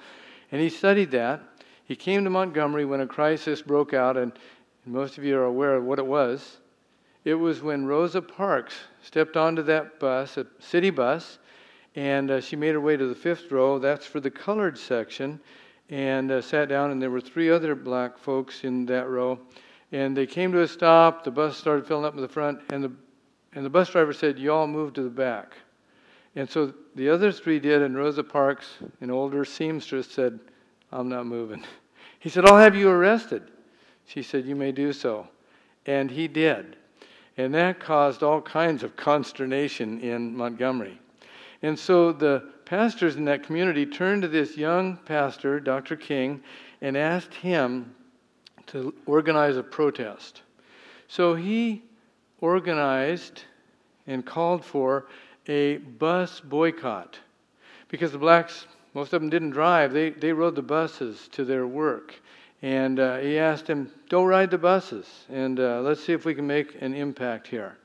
And 0.51 0.61
he 0.61 0.69
studied 0.69 1.11
that. 1.11 1.41
He 1.83 1.95
came 1.97 2.23
to 2.23 2.29
Montgomery 2.29 2.85
when 2.85 3.01
a 3.01 3.07
crisis 3.07 3.61
broke 3.61 3.93
out, 3.93 4.15
and, 4.15 4.31
and 4.85 4.93
most 4.93 5.17
of 5.17 5.25
you 5.25 5.37
are 5.37 5.43
aware 5.43 5.75
of 5.75 5.83
what 5.83 5.99
it 5.99 6.05
was. 6.05 6.59
It 7.25 7.35
was 7.35 7.61
when 7.61 7.85
Rosa 7.85 8.21
Parks 8.21 8.73
stepped 9.01 9.35
onto 9.35 9.61
that 9.63 9.99
bus, 9.99 10.37
a 10.37 10.47
city 10.59 10.89
bus, 10.89 11.39
and 11.95 12.31
uh, 12.31 12.41
she 12.41 12.55
made 12.55 12.73
her 12.73 12.81
way 12.81 12.95
to 12.95 13.07
the 13.07 13.15
fifth 13.15 13.51
row. 13.51 13.79
That's 13.79 14.05
for 14.05 14.19
the 14.19 14.31
colored 14.31 14.77
section. 14.77 15.39
And 15.89 16.31
uh, 16.31 16.41
sat 16.41 16.69
down, 16.69 16.91
and 16.91 17.01
there 17.01 17.11
were 17.11 17.19
three 17.19 17.49
other 17.49 17.75
black 17.75 18.17
folks 18.17 18.63
in 18.63 18.85
that 18.85 19.09
row. 19.09 19.39
And 19.91 20.15
they 20.15 20.25
came 20.25 20.53
to 20.53 20.61
a 20.61 20.67
stop. 20.67 21.23
The 21.23 21.31
bus 21.31 21.57
started 21.57 21.85
filling 21.85 22.05
up 22.05 22.15
in 22.15 22.21
the 22.21 22.29
front, 22.29 22.61
and 22.71 22.83
the, 22.83 22.91
and 23.53 23.65
the 23.65 23.69
bus 23.69 23.89
driver 23.89 24.13
said, 24.13 24.39
You 24.39 24.53
all 24.53 24.67
move 24.67 24.93
to 24.93 25.03
the 25.03 25.09
back. 25.09 25.55
And 26.35 26.49
so 26.49 26.73
the 26.95 27.09
other 27.09 27.31
three 27.31 27.59
did, 27.59 27.81
and 27.81 27.97
Rosa 27.97 28.23
Parks, 28.23 28.77
an 29.01 29.11
older 29.11 29.43
seamstress, 29.43 30.09
said, 30.09 30.39
I'm 30.91 31.09
not 31.09 31.25
moving. 31.25 31.63
He 32.19 32.29
said, 32.29 32.45
I'll 32.45 32.59
have 32.59 32.75
you 32.75 32.87
arrested. 32.87 33.49
She 34.05 34.21
said, 34.21 34.45
You 34.45 34.55
may 34.55 34.71
do 34.71 34.93
so. 34.93 35.27
And 35.87 36.11
he 36.11 36.27
did. 36.27 36.75
And 37.35 37.51
that 37.55 37.79
caused 37.79 38.21
all 38.21 38.41
kinds 38.43 38.83
of 38.83 38.95
consternation 38.95 39.99
in 40.01 40.37
Montgomery. 40.37 40.99
And 41.63 41.77
so 41.77 42.11
the 42.11 42.43
pastors 42.65 43.15
in 43.15 43.25
that 43.25 43.43
community 43.43 43.85
turned 43.85 44.23
to 44.23 44.27
this 44.27 44.57
young 44.57 44.97
pastor, 44.97 45.59
Dr. 45.59 45.95
King, 45.95 46.41
and 46.81 46.97
asked 46.97 47.33
him 47.33 47.93
to 48.67 48.93
organize 49.05 49.57
a 49.57 49.63
protest. 49.63 50.41
So 51.07 51.35
he 51.35 51.83
organized 52.39 53.43
and 54.07 54.25
called 54.25 54.65
for 54.65 55.07
a 55.47 55.77
bus 55.77 56.39
boycott 56.39 57.19
because 57.89 58.11
the 58.11 58.17
blacks, 58.17 58.65
most 58.93 59.13
of 59.13 59.21
them 59.21 59.29
didn't 59.29 59.51
drive, 59.51 59.91
they, 59.91 60.11
they 60.11 60.31
rode 60.31 60.55
the 60.55 60.61
buses 60.61 61.27
to 61.33 61.43
their 61.43 61.67
work. 61.67 62.15
And 62.61 62.99
uh, 62.99 63.17
he 63.17 63.37
asked 63.37 63.67
him, 63.67 63.91
Don't 64.09 64.27
ride 64.27 64.51
the 64.51 64.57
buses, 64.57 65.25
and 65.29 65.59
uh, 65.59 65.81
let's 65.81 66.03
see 66.03 66.13
if 66.13 66.25
we 66.25 66.35
can 66.35 66.47
make 66.47 66.81
an 66.81 66.93
impact 66.93 67.47
here. 67.47 67.77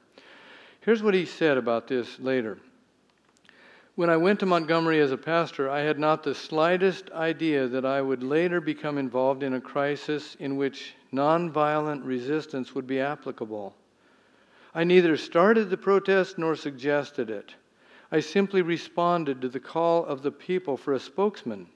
Here's 0.81 1.03
what 1.03 1.15
he 1.15 1.25
said 1.25 1.57
about 1.57 1.89
this 1.89 2.19
later. 2.21 2.59
When 3.97 4.11
I 4.11 4.19
went 4.19 4.41
to 4.41 4.47
Montgomery 4.47 5.01
as 5.01 5.11
a 5.11 5.17
pastor, 5.17 5.71
I 5.71 5.81
had 5.81 5.99
not 5.99 6.23
the 6.23 6.35
slightest 6.35 7.11
idea 7.13 7.67
that 7.67 7.87
I 7.87 8.03
would 8.03 8.23
later 8.23 8.61
become 8.61 8.99
involved 8.99 9.43
in 9.43 9.55
a 9.55 9.61
crisis 9.61 10.35
in 10.39 10.59
which 10.59 10.95
nonviolent 11.15 12.05
resistance 12.05 12.75
would 12.75 12.87
be 12.87 13.01
applicable. 13.01 13.75
I 14.75 14.85
neither 14.85 15.17
started 15.17 15.71
the 15.71 15.79
protest 15.79 16.37
nor 16.37 16.57
suggested 16.57 17.31
it. 17.31 17.55
I 18.13 18.21
simply 18.21 18.61
responded 18.61 19.41
to 19.41 19.49
the 19.49 19.61
call 19.61 20.05
of 20.05 20.21
the 20.21 20.31
people 20.31 20.77
for 20.77 20.93
a 20.93 21.01
spokesman. 21.01 21.69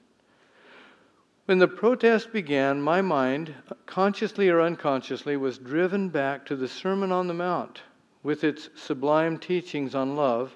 When 1.45 1.57
the 1.57 1.67
protest 1.67 2.31
began, 2.31 2.83
my 2.83 3.01
mind, 3.01 3.55
consciously 3.87 4.47
or 4.47 4.61
unconsciously, 4.61 5.37
was 5.37 5.57
driven 5.57 6.09
back 6.09 6.45
to 6.45 6.55
the 6.55 6.67
Sermon 6.67 7.11
on 7.11 7.25
the 7.25 7.33
Mount 7.33 7.81
with 8.21 8.43
its 8.43 8.69
sublime 8.75 9.39
teachings 9.39 9.95
on 9.95 10.15
love 10.15 10.55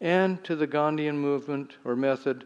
and 0.00 0.42
to 0.44 0.56
the 0.56 0.66
Gandhian 0.66 1.16
movement 1.16 1.74
or 1.84 1.96
method 1.96 2.44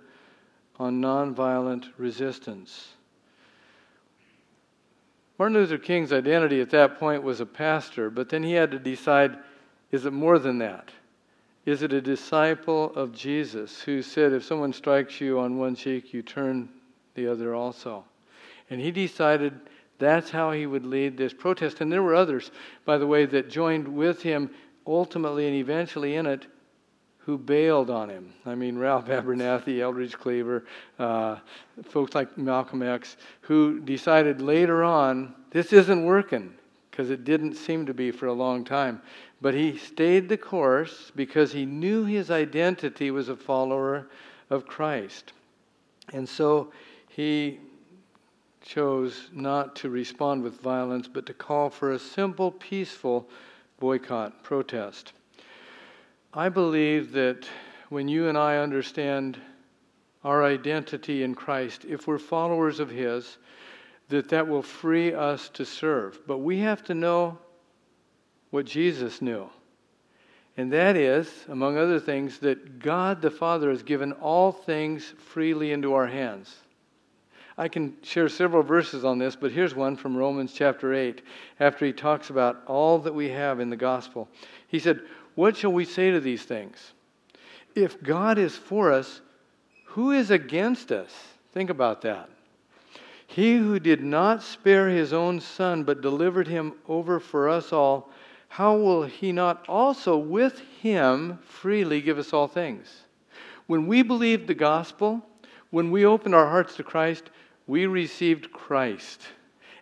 on 0.78 1.00
nonviolent 1.00 1.88
resistance. 1.98 2.94
Martin 5.38 5.56
Luther 5.56 5.78
King's 5.78 6.12
identity 6.12 6.60
at 6.60 6.70
that 6.70 6.98
point 6.98 7.22
was 7.22 7.40
a 7.40 7.46
pastor, 7.46 8.10
but 8.10 8.28
then 8.28 8.42
he 8.42 8.52
had 8.52 8.70
to 8.70 8.78
decide 8.78 9.38
is 9.90 10.06
it 10.06 10.12
more 10.12 10.38
than 10.38 10.58
that? 10.58 10.90
Is 11.66 11.82
it 11.82 11.92
a 11.92 12.00
disciple 12.00 12.94
of 12.94 13.12
Jesus 13.12 13.82
who 13.82 14.02
said, 14.02 14.32
if 14.32 14.44
someone 14.44 14.72
strikes 14.72 15.20
you 15.20 15.38
on 15.38 15.58
one 15.58 15.74
cheek, 15.74 16.14
you 16.14 16.22
turn 16.22 16.68
the 17.14 17.26
other 17.26 17.54
also? 17.54 18.04
And 18.70 18.80
he 18.80 18.90
decided 18.90 19.60
that's 19.98 20.30
how 20.30 20.52
he 20.52 20.66
would 20.66 20.86
lead 20.86 21.16
this 21.16 21.34
protest. 21.34 21.80
And 21.80 21.92
there 21.92 22.02
were 22.02 22.14
others, 22.14 22.50
by 22.84 22.98
the 22.98 23.06
way, 23.06 23.26
that 23.26 23.50
joined 23.50 23.88
with 23.88 24.22
him 24.22 24.50
ultimately 24.86 25.46
and 25.46 25.56
eventually 25.56 26.14
in 26.14 26.26
it 26.26 26.46
who 27.26 27.36
bailed 27.36 27.90
on 27.90 28.08
him. 28.08 28.32
I 28.46 28.54
mean, 28.54 28.78
Ralph 28.78 29.06
Abernathy, 29.06 29.80
Eldridge 29.80 30.16
Cleaver, 30.18 30.64
uh, 30.98 31.36
folks 31.84 32.14
like 32.14 32.36
Malcolm 32.38 32.82
X, 32.82 33.16
who 33.42 33.80
decided 33.80 34.40
later 34.40 34.82
on 34.82 35.34
this 35.50 35.72
isn't 35.72 36.04
working 36.04 36.54
because 36.90 37.10
it 37.10 37.24
didn't 37.24 37.54
seem 37.54 37.86
to 37.86 37.94
be 37.94 38.10
for 38.10 38.26
a 38.26 38.32
long 38.32 38.64
time. 38.64 39.00
But 39.40 39.54
he 39.54 39.76
stayed 39.76 40.28
the 40.28 40.36
course 40.36 41.12
because 41.14 41.52
he 41.52 41.64
knew 41.64 42.04
his 42.04 42.30
identity 42.30 43.10
was 43.10 43.28
a 43.28 43.36
follower 43.36 44.08
of 44.50 44.66
Christ. 44.66 45.32
And 46.12 46.28
so 46.28 46.72
he 47.08 47.58
chose 48.62 49.30
not 49.32 49.74
to 49.76 49.88
respond 49.88 50.42
with 50.42 50.60
violence, 50.60 51.08
but 51.08 51.26
to 51.26 51.34
call 51.34 51.70
for 51.70 51.92
a 51.92 51.98
simple, 51.98 52.50
peaceful 52.50 53.28
boycott, 53.78 54.42
protest. 54.42 55.12
I 56.32 56.48
believe 56.48 57.10
that 57.12 57.48
when 57.88 58.06
you 58.06 58.28
and 58.28 58.38
I 58.38 58.58
understand 58.58 59.36
our 60.22 60.44
identity 60.44 61.24
in 61.24 61.34
Christ, 61.34 61.84
if 61.84 62.06
we're 62.06 62.18
followers 62.18 62.78
of 62.78 62.88
His, 62.88 63.38
that 64.10 64.28
that 64.28 64.46
will 64.46 64.62
free 64.62 65.12
us 65.12 65.48
to 65.50 65.64
serve. 65.64 66.20
But 66.28 66.38
we 66.38 66.58
have 66.58 66.84
to 66.84 66.94
know 66.94 67.38
what 68.50 68.66
Jesus 68.66 69.20
knew. 69.20 69.48
And 70.56 70.72
that 70.72 70.96
is, 70.96 71.46
among 71.48 71.76
other 71.76 71.98
things, 71.98 72.38
that 72.40 72.78
God 72.78 73.22
the 73.22 73.30
Father 73.30 73.70
has 73.70 73.82
given 73.82 74.12
all 74.12 74.52
things 74.52 75.14
freely 75.18 75.72
into 75.72 75.94
our 75.94 76.06
hands. 76.06 76.54
I 77.58 77.68
can 77.68 77.96
share 78.02 78.28
several 78.28 78.62
verses 78.62 79.04
on 79.04 79.18
this, 79.18 79.36
but 79.36 79.52
here's 79.52 79.74
one 79.74 79.96
from 79.96 80.16
Romans 80.16 80.52
chapter 80.52 80.94
8, 80.94 81.22
after 81.60 81.84
he 81.84 81.92
talks 81.92 82.30
about 82.30 82.62
all 82.66 82.98
that 83.00 83.14
we 83.14 83.28
have 83.28 83.60
in 83.60 83.68
the 83.68 83.76
gospel. 83.76 84.28
He 84.68 84.78
said, 84.78 85.00
what 85.40 85.56
shall 85.56 85.72
we 85.72 85.86
say 85.86 86.10
to 86.10 86.20
these 86.20 86.42
things? 86.42 86.92
If 87.74 88.02
God 88.02 88.36
is 88.36 88.54
for 88.54 88.92
us, 88.92 89.22
who 89.84 90.10
is 90.10 90.30
against 90.30 90.92
us? 90.92 91.10
Think 91.54 91.70
about 91.70 92.02
that. 92.02 92.28
He 93.26 93.56
who 93.56 93.80
did 93.80 94.02
not 94.02 94.42
spare 94.42 94.90
his 94.90 95.14
own 95.14 95.40
son, 95.40 95.82
but 95.84 96.02
delivered 96.02 96.46
him 96.46 96.74
over 96.86 97.18
for 97.18 97.48
us 97.48 97.72
all, 97.72 98.10
how 98.48 98.76
will 98.76 99.04
he 99.04 99.32
not 99.32 99.66
also 99.66 100.18
with 100.18 100.58
him 100.82 101.38
freely 101.42 102.02
give 102.02 102.18
us 102.18 102.34
all 102.34 102.46
things? 102.46 103.04
When 103.66 103.86
we 103.86 104.02
believed 104.02 104.46
the 104.46 104.52
gospel, 104.52 105.24
when 105.70 105.90
we 105.90 106.04
opened 106.04 106.34
our 106.34 106.50
hearts 106.50 106.76
to 106.76 106.82
Christ, 106.82 107.30
we 107.66 107.86
received 107.86 108.52
Christ. 108.52 109.22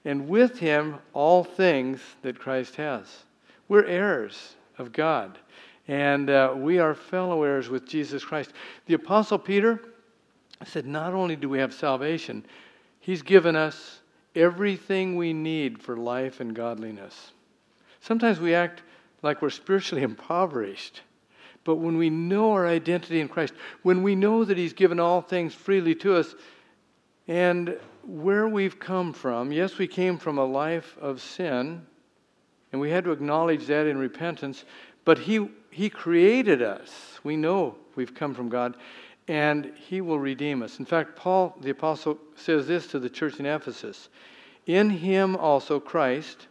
And 0.04 0.28
with 0.28 0.60
him, 0.60 0.98
all 1.14 1.42
things 1.42 1.98
that 2.22 2.38
Christ 2.38 2.76
has. 2.76 3.24
We're 3.66 3.86
heirs 3.86 4.54
of 4.78 4.92
God. 4.92 5.38
And 5.86 6.28
uh, 6.28 6.54
we 6.56 6.78
are 6.78 6.94
fellow 6.94 7.42
heirs 7.42 7.68
with 7.68 7.86
Jesus 7.86 8.24
Christ. 8.24 8.52
The 8.86 8.94
Apostle 8.94 9.38
Peter 9.38 9.80
said, 10.64 10.86
Not 10.86 11.14
only 11.14 11.36
do 11.36 11.48
we 11.48 11.58
have 11.58 11.72
salvation, 11.72 12.44
he's 13.00 13.22
given 13.22 13.56
us 13.56 14.00
everything 14.34 15.16
we 15.16 15.32
need 15.32 15.82
for 15.82 15.96
life 15.96 16.40
and 16.40 16.54
godliness. 16.54 17.32
Sometimes 18.00 18.40
we 18.40 18.54
act 18.54 18.82
like 19.22 19.42
we're 19.42 19.50
spiritually 19.50 20.02
impoverished. 20.04 21.02
But 21.64 21.76
when 21.76 21.98
we 21.98 22.08
know 22.08 22.52
our 22.52 22.66
identity 22.66 23.20
in 23.20 23.28
Christ, 23.28 23.52
when 23.82 24.02
we 24.02 24.14
know 24.14 24.44
that 24.44 24.56
He's 24.56 24.72
given 24.72 24.98
all 24.98 25.20
things 25.20 25.54
freely 25.54 25.94
to 25.96 26.16
us, 26.16 26.34
and 27.26 27.76
where 28.06 28.48
we've 28.48 28.78
come 28.78 29.12
from, 29.12 29.52
yes, 29.52 29.76
we 29.76 29.86
came 29.86 30.16
from 30.16 30.38
a 30.38 30.44
life 30.44 30.96
of 30.98 31.20
sin, 31.20 31.84
and 32.72 32.80
we 32.80 32.90
had 32.90 33.04
to 33.04 33.12
acknowledge 33.12 33.66
that 33.66 33.86
in 33.86 33.98
repentance, 33.98 34.64
but 35.04 35.18
He, 35.18 35.48
he 35.70 35.90
created 35.90 36.62
us. 36.62 37.18
We 37.24 37.36
know 37.36 37.76
we've 37.96 38.14
come 38.14 38.34
from 38.34 38.48
God, 38.48 38.76
and 39.26 39.72
He 39.76 40.00
will 40.00 40.18
redeem 40.18 40.62
us. 40.62 40.78
In 40.78 40.84
fact, 40.84 41.16
Paul 41.16 41.56
the 41.60 41.70
Apostle 41.70 42.18
says 42.36 42.66
this 42.66 42.86
to 42.88 42.98
the 42.98 43.10
church 43.10 43.38
in 43.38 43.46
Ephesus 43.46 44.08
In 44.66 44.90
Him 44.90 45.36
also, 45.36 45.80
Christ, 45.80 46.46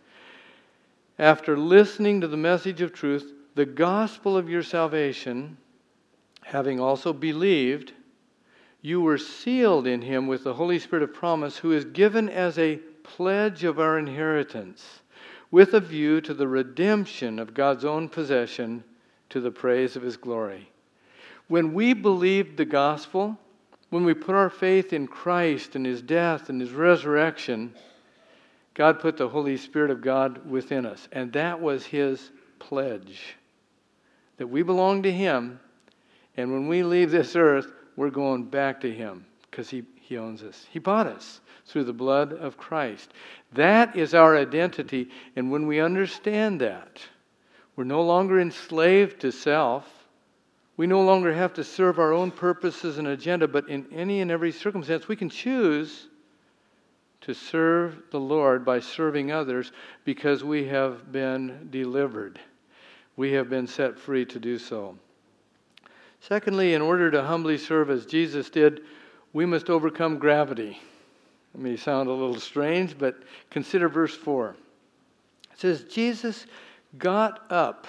after 1.20 1.58
listening 1.58 2.22
to 2.22 2.28
the 2.28 2.38
message 2.38 2.82
of 2.82 2.94
truth, 2.94 3.34
the 3.56 3.66
gospel 3.66 4.38
of 4.38 4.50
your 4.50 4.62
salvation, 4.62 5.58
having 6.44 6.80
also 6.80 7.12
believed, 7.12 7.92
you 8.82 9.02
were 9.02 9.18
sealed 9.18 9.88
in 9.88 10.02
him 10.02 10.28
with 10.28 10.44
the 10.44 10.54
Holy 10.54 10.78
Spirit 10.78 11.04
of 11.04 11.14
promise, 11.14 11.58
who 11.58 11.72
is 11.72 11.84
given 11.84 12.30
as 12.30 12.58
a 12.60 12.78
pledge 13.04 13.64
of 13.64 13.80
our 13.80 13.98
inheritance, 13.98 15.02
with 15.52 15.74
a 15.74 15.80
view 15.80 16.22
to 16.22 16.34
the 16.34 16.48
redemption 16.48 17.40
of 17.40 17.54
God's 17.54 17.86
own 17.86 18.10
possession 18.10 18.84
to 19.30 19.40
the 19.40 19.52
praise 19.52 19.96
of 19.96 20.04
his 20.04 20.18
glory. 20.18 20.70
When 21.48 21.74
we 21.74 21.94
believed 21.94 22.58
the 22.58 22.66
gospel, 22.66 23.38
when 23.90 24.04
we 24.04 24.14
put 24.14 24.36
our 24.36 24.50
faith 24.50 24.92
in 24.92 25.08
Christ 25.08 25.76
and 25.76 25.86
his 25.86 26.02
death 26.02 26.50
and 26.50 26.60
his 26.60 26.72
resurrection, 26.72 27.74
God 28.74 29.00
put 29.00 29.18
the 29.18 29.30
Holy 29.30 29.58
Spirit 29.58 29.90
of 29.90 30.02
God 30.02 30.50
within 30.50 30.86
us. 30.86 31.08
And 31.12 31.32
that 31.34 31.60
was 31.62 31.86
his 31.86 32.32
pledge 32.60 33.36
that 34.38 34.48
we 34.48 34.62
belong 34.62 35.04
to 35.04 35.12
him. 35.12 35.60
And 36.36 36.52
when 36.52 36.68
we 36.68 36.84
leave 36.84 37.12
this 37.12 37.36
earth, 37.36 37.72
we're 37.96 38.12
going 38.12 38.44
back 38.44 38.82
to 38.82 38.94
him 38.94 39.26
because 39.50 39.70
he, 39.70 39.84
he 40.08 40.18
owns 40.18 40.42
us. 40.42 40.66
He 40.72 40.80
bought 40.80 41.06
us 41.06 41.42
through 41.66 41.84
the 41.84 41.92
blood 41.92 42.32
of 42.32 42.56
Christ. 42.56 43.12
That 43.52 43.98
is 43.98 44.14
our 44.14 44.38
identity. 44.38 45.10
And 45.36 45.52
when 45.52 45.68
we 45.68 45.82
understand 45.82 46.62
that, 46.62 47.02
we're 47.76 47.84
no 47.84 48.02
longer 48.02 48.40
enslaved 48.40 49.20
to 49.22 49.34
self. 49.34 49.86
We 50.78 50.88
no 50.88 51.02
longer 51.02 51.34
have 51.34 51.54
to 51.56 51.64
serve 51.64 52.00
our 52.00 52.14
own 52.14 52.32
purposes 52.32 53.00
and 53.00 53.08
agenda, 53.10 53.50
but 53.50 53.68
in 53.68 53.86
any 53.92 54.22
and 54.22 54.32
every 54.32 54.54
circumstance, 54.54 55.10
we 55.10 55.18
can 55.18 55.30
choose 55.30 56.08
to 57.22 57.34
serve 57.34 58.02
the 58.10 58.20
Lord 58.20 58.64
by 58.64 58.80
serving 58.80 59.34
others 59.34 59.74
because 60.06 60.42
we 60.42 60.68
have 60.68 61.12
been 61.12 61.68
delivered. 61.70 62.40
We 63.18 63.34
have 63.34 63.50
been 63.50 63.68
set 63.68 64.00
free 64.00 64.24
to 64.28 64.40
do 64.40 64.58
so. 64.58 64.98
Secondly, 66.22 66.76
in 66.76 66.82
order 66.82 67.12
to 67.12 67.24
humbly 67.24 67.58
serve 67.58 67.90
as 67.90 68.06
Jesus 68.06 68.50
did, 68.50 68.82
we 69.34 69.46
must 69.46 69.70
overcome 69.70 70.18
gravity. 70.18 70.80
It 71.54 71.62
may 71.62 71.76
sound 71.76 72.10
a 72.10 72.14
little 72.14 72.40
strange, 72.40 72.98
but 72.98 73.24
consider 73.50 73.90
verse 73.90 74.16
4. 74.16 74.56
It 75.54 75.60
says, 75.60 75.84
Jesus 75.84 76.46
got 76.98 77.52
up 77.52 77.88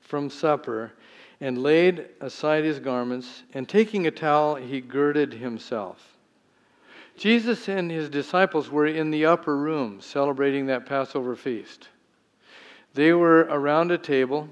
from 0.00 0.30
supper 0.30 0.92
and 1.40 1.62
laid 1.62 2.06
aside 2.20 2.64
his 2.64 2.78
garments, 2.78 3.44
and 3.54 3.66
taking 3.68 4.06
a 4.06 4.10
towel, 4.10 4.56
he 4.56 4.80
girded 4.80 5.32
himself. 5.32 6.16
Jesus 7.16 7.68
and 7.68 7.90
his 7.90 8.10
disciples 8.10 8.70
were 8.70 8.86
in 8.86 9.10
the 9.10 9.26
upper 9.26 9.56
room 9.56 10.00
celebrating 10.00 10.66
that 10.66 10.86
Passover 10.86 11.36
feast. 11.36 11.88
They 12.94 13.12
were 13.12 13.40
around 13.40 13.90
a 13.90 13.98
table, 13.98 14.48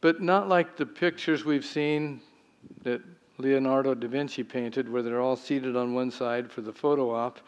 but 0.00 0.20
not 0.20 0.48
like 0.48 0.76
the 0.76 0.86
pictures 0.86 1.44
we've 1.44 1.64
seen 1.64 2.20
that 2.82 3.00
Leonardo 3.38 3.94
da 3.94 4.08
Vinci 4.08 4.42
painted, 4.42 4.90
where 4.90 5.02
they're 5.02 5.20
all 5.20 5.36
seated 5.36 5.76
on 5.76 5.94
one 5.94 6.10
side 6.10 6.50
for 6.50 6.62
the 6.62 6.72
photo 6.72 7.14
op. 7.14 7.38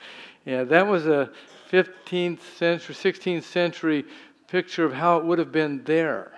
Yeah, 0.44 0.64
that 0.64 0.86
was 0.86 1.06
a 1.06 1.30
15th 1.70 2.40
century, 2.56 2.94
16th 2.94 3.42
century 3.44 4.04
picture 4.48 4.84
of 4.84 4.92
how 4.92 5.18
it 5.18 5.24
would 5.24 5.38
have 5.38 5.52
been 5.52 5.82
there 5.84 6.32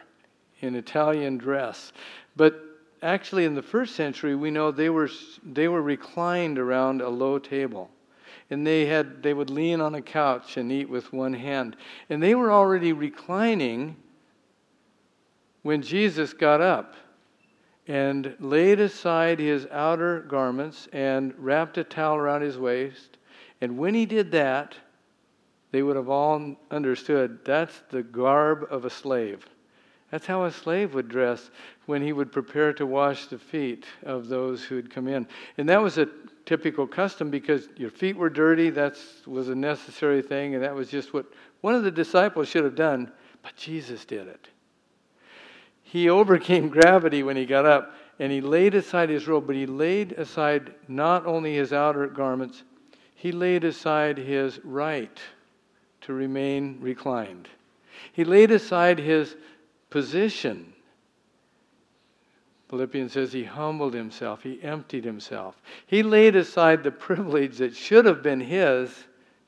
in 0.60 0.74
Italian 0.74 1.38
dress. 1.38 1.92
But 2.36 2.70
actually 3.02 3.44
in 3.44 3.54
the 3.54 3.62
first 3.62 3.94
century 3.94 4.34
we 4.34 4.50
know 4.50 4.70
they 4.70 4.90
were 4.90 5.08
they 5.44 5.68
were 5.68 5.82
reclined 5.82 6.58
around 6.58 7.00
a 7.00 7.08
low 7.08 7.38
table 7.38 7.90
and 8.50 8.66
they 8.66 8.86
had 8.86 9.22
they 9.22 9.32
would 9.32 9.50
lean 9.50 9.80
on 9.80 9.94
a 9.94 10.02
couch 10.02 10.56
and 10.56 10.70
eat 10.70 10.88
with 10.88 11.12
one 11.12 11.32
hand 11.32 11.76
and 12.10 12.22
they 12.22 12.34
were 12.34 12.52
already 12.52 12.92
reclining 12.92 13.96
when 15.62 15.80
Jesus 15.80 16.32
got 16.32 16.60
up 16.60 16.94
and 17.90 18.36
laid 18.38 18.78
aside 18.78 19.40
his 19.40 19.66
outer 19.72 20.20
garments 20.20 20.86
and 20.92 21.34
wrapped 21.36 21.76
a 21.76 21.82
towel 21.82 22.16
around 22.16 22.40
his 22.40 22.56
waist 22.56 23.18
and 23.60 23.76
when 23.76 23.94
he 23.94 24.06
did 24.06 24.30
that 24.30 24.76
they 25.72 25.82
would 25.82 25.96
have 25.96 26.08
all 26.08 26.56
understood 26.70 27.40
that's 27.44 27.82
the 27.90 28.02
garb 28.02 28.64
of 28.70 28.84
a 28.84 28.90
slave 28.90 29.44
that's 30.10 30.26
how 30.26 30.44
a 30.44 30.50
slave 30.50 30.94
would 30.94 31.08
dress 31.08 31.50
when 31.86 32.02
he 32.02 32.12
would 32.12 32.32
prepare 32.32 32.72
to 32.74 32.86
wash 32.86 33.26
the 33.26 33.38
feet 33.38 33.86
of 34.04 34.28
those 34.28 34.64
who 34.64 34.76
had 34.76 34.90
come 34.90 35.06
in. 35.06 35.26
And 35.56 35.68
that 35.68 35.80
was 35.80 35.98
a 35.98 36.08
typical 36.46 36.86
custom 36.86 37.30
because 37.30 37.68
your 37.76 37.90
feet 37.90 38.16
were 38.16 38.28
dirty. 38.28 38.70
That 38.70 38.98
was 39.26 39.48
a 39.48 39.54
necessary 39.54 40.20
thing, 40.20 40.54
and 40.54 40.64
that 40.64 40.74
was 40.74 40.90
just 40.90 41.14
what 41.14 41.26
one 41.60 41.76
of 41.76 41.84
the 41.84 41.92
disciples 41.92 42.48
should 42.48 42.64
have 42.64 42.74
done, 42.74 43.12
but 43.42 43.54
Jesus 43.54 44.04
did 44.04 44.26
it. 44.26 44.48
He 45.90 46.08
overcame 46.08 46.68
gravity 46.80 47.24
when 47.24 47.36
he 47.36 47.44
got 47.44 47.66
up, 47.66 47.94
and 48.20 48.30
he 48.30 48.40
laid 48.40 48.74
aside 48.74 49.08
his 49.08 49.26
robe, 49.26 49.46
but 49.46 49.56
he 49.56 49.66
laid 49.66 50.12
aside 50.12 50.72
not 50.86 51.26
only 51.26 51.54
his 51.54 51.72
outer 51.72 52.06
garments, 52.06 52.62
he 53.16 53.32
laid 53.32 53.64
aside 53.64 54.16
his 54.16 54.60
right 54.64 55.20
to 56.02 56.12
remain 56.12 56.78
reclined. 56.80 57.48
He 58.12 58.24
laid 58.24 58.52
aside 58.52 58.98
his 59.00 59.34
position. 59.90 60.72
Philippians 62.68 63.12
says 63.12 63.32
he 63.32 63.42
humbled 63.42 63.94
himself, 63.94 64.44
he 64.44 64.62
emptied 64.62 65.04
himself. 65.04 65.60
He 65.88 66.04
laid 66.04 66.36
aside 66.36 66.84
the 66.84 66.92
privilege 66.92 67.58
that 67.58 67.74
should 67.74 68.04
have 68.04 68.22
been 68.22 68.40
his 68.40 68.94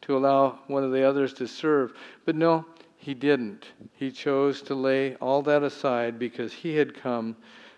to 0.03 0.17
allow 0.17 0.59
one 0.67 0.83
of 0.83 0.91
the 0.91 1.05
others 1.05 1.33
to 1.35 1.47
serve. 1.47 1.93
But 2.25 2.35
no, 2.35 2.67
he 3.03 3.15
didn't. 3.15 3.67
He 3.95 4.13
chose 4.13 4.63
to 4.63 4.77
lay 4.77 5.17
all 5.17 5.43
that 5.43 5.65
aside 5.65 6.21
because 6.21 6.53
he 6.53 6.77
had 6.77 6.95
come 6.95 7.37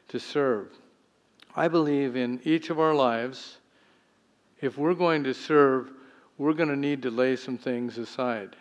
to 0.08 0.20
serve. 0.20 0.68
I 1.56 1.66
believe 1.66 2.14
in 2.14 2.42
each 2.44 2.68
of 2.68 2.78
our 2.78 2.94
lives, 2.94 3.56
if 4.60 4.76
we're 4.76 4.92
going 4.92 5.24
to 5.24 5.32
serve, 5.32 5.90
we're 6.36 6.52
going 6.52 6.68
to 6.68 6.76
need 6.76 7.00
to 7.02 7.10
lay 7.10 7.36
some 7.36 7.56
things 7.56 7.96
aside. 7.96 8.54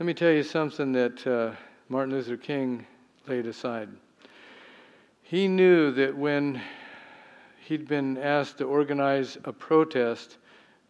Let 0.00 0.06
me 0.06 0.12
tell 0.12 0.32
you 0.32 0.42
something 0.42 0.90
that 0.90 1.24
uh, 1.24 1.52
Martin 1.88 2.14
Luther 2.14 2.36
King 2.36 2.84
laid 3.28 3.46
aside. 3.46 3.90
He 5.22 5.46
knew 5.46 5.92
that 5.92 6.16
when 6.16 6.60
he'd 7.60 7.86
been 7.86 8.18
asked 8.18 8.58
to 8.58 8.64
organize 8.64 9.38
a 9.44 9.52
protest, 9.52 10.38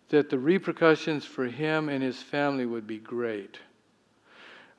that 0.09 0.31
the 0.31 0.39
repercussions 0.39 1.27
for 1.27 1.45
him 1.45 1.91
and 1.91 2.03
his 2.03 2.23
family 2.23 2.65
would 2.65 2.87
be 2.87 2.97
great. 2.97 3.59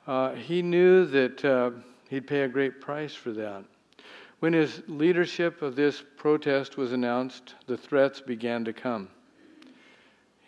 Uh, 0.06 0.34
he 0.34 0.62
knew 0.62 1.06
that 1.06 1.44
uh, 1.44 1.70
he'd 2.08 2.26
pay 2.26 2.42
a 2.42 2.48
great 2.48 2.80
price 2.80 3.14
for 3.14 3.30
that. 3.32 3.64
When 4.40 4.52
his 4.52 4.82
leadership 4.88 5.62
of 5.62 5.76
this 5.76 6.02
protest 6.16 6.76
was 6.76 6.92
announced, 6.92 7.54
the 7.66 7.76
threats 7.76 8.20
began 8.20 8.64
to 8.64 8.72
come. 8.72 9.08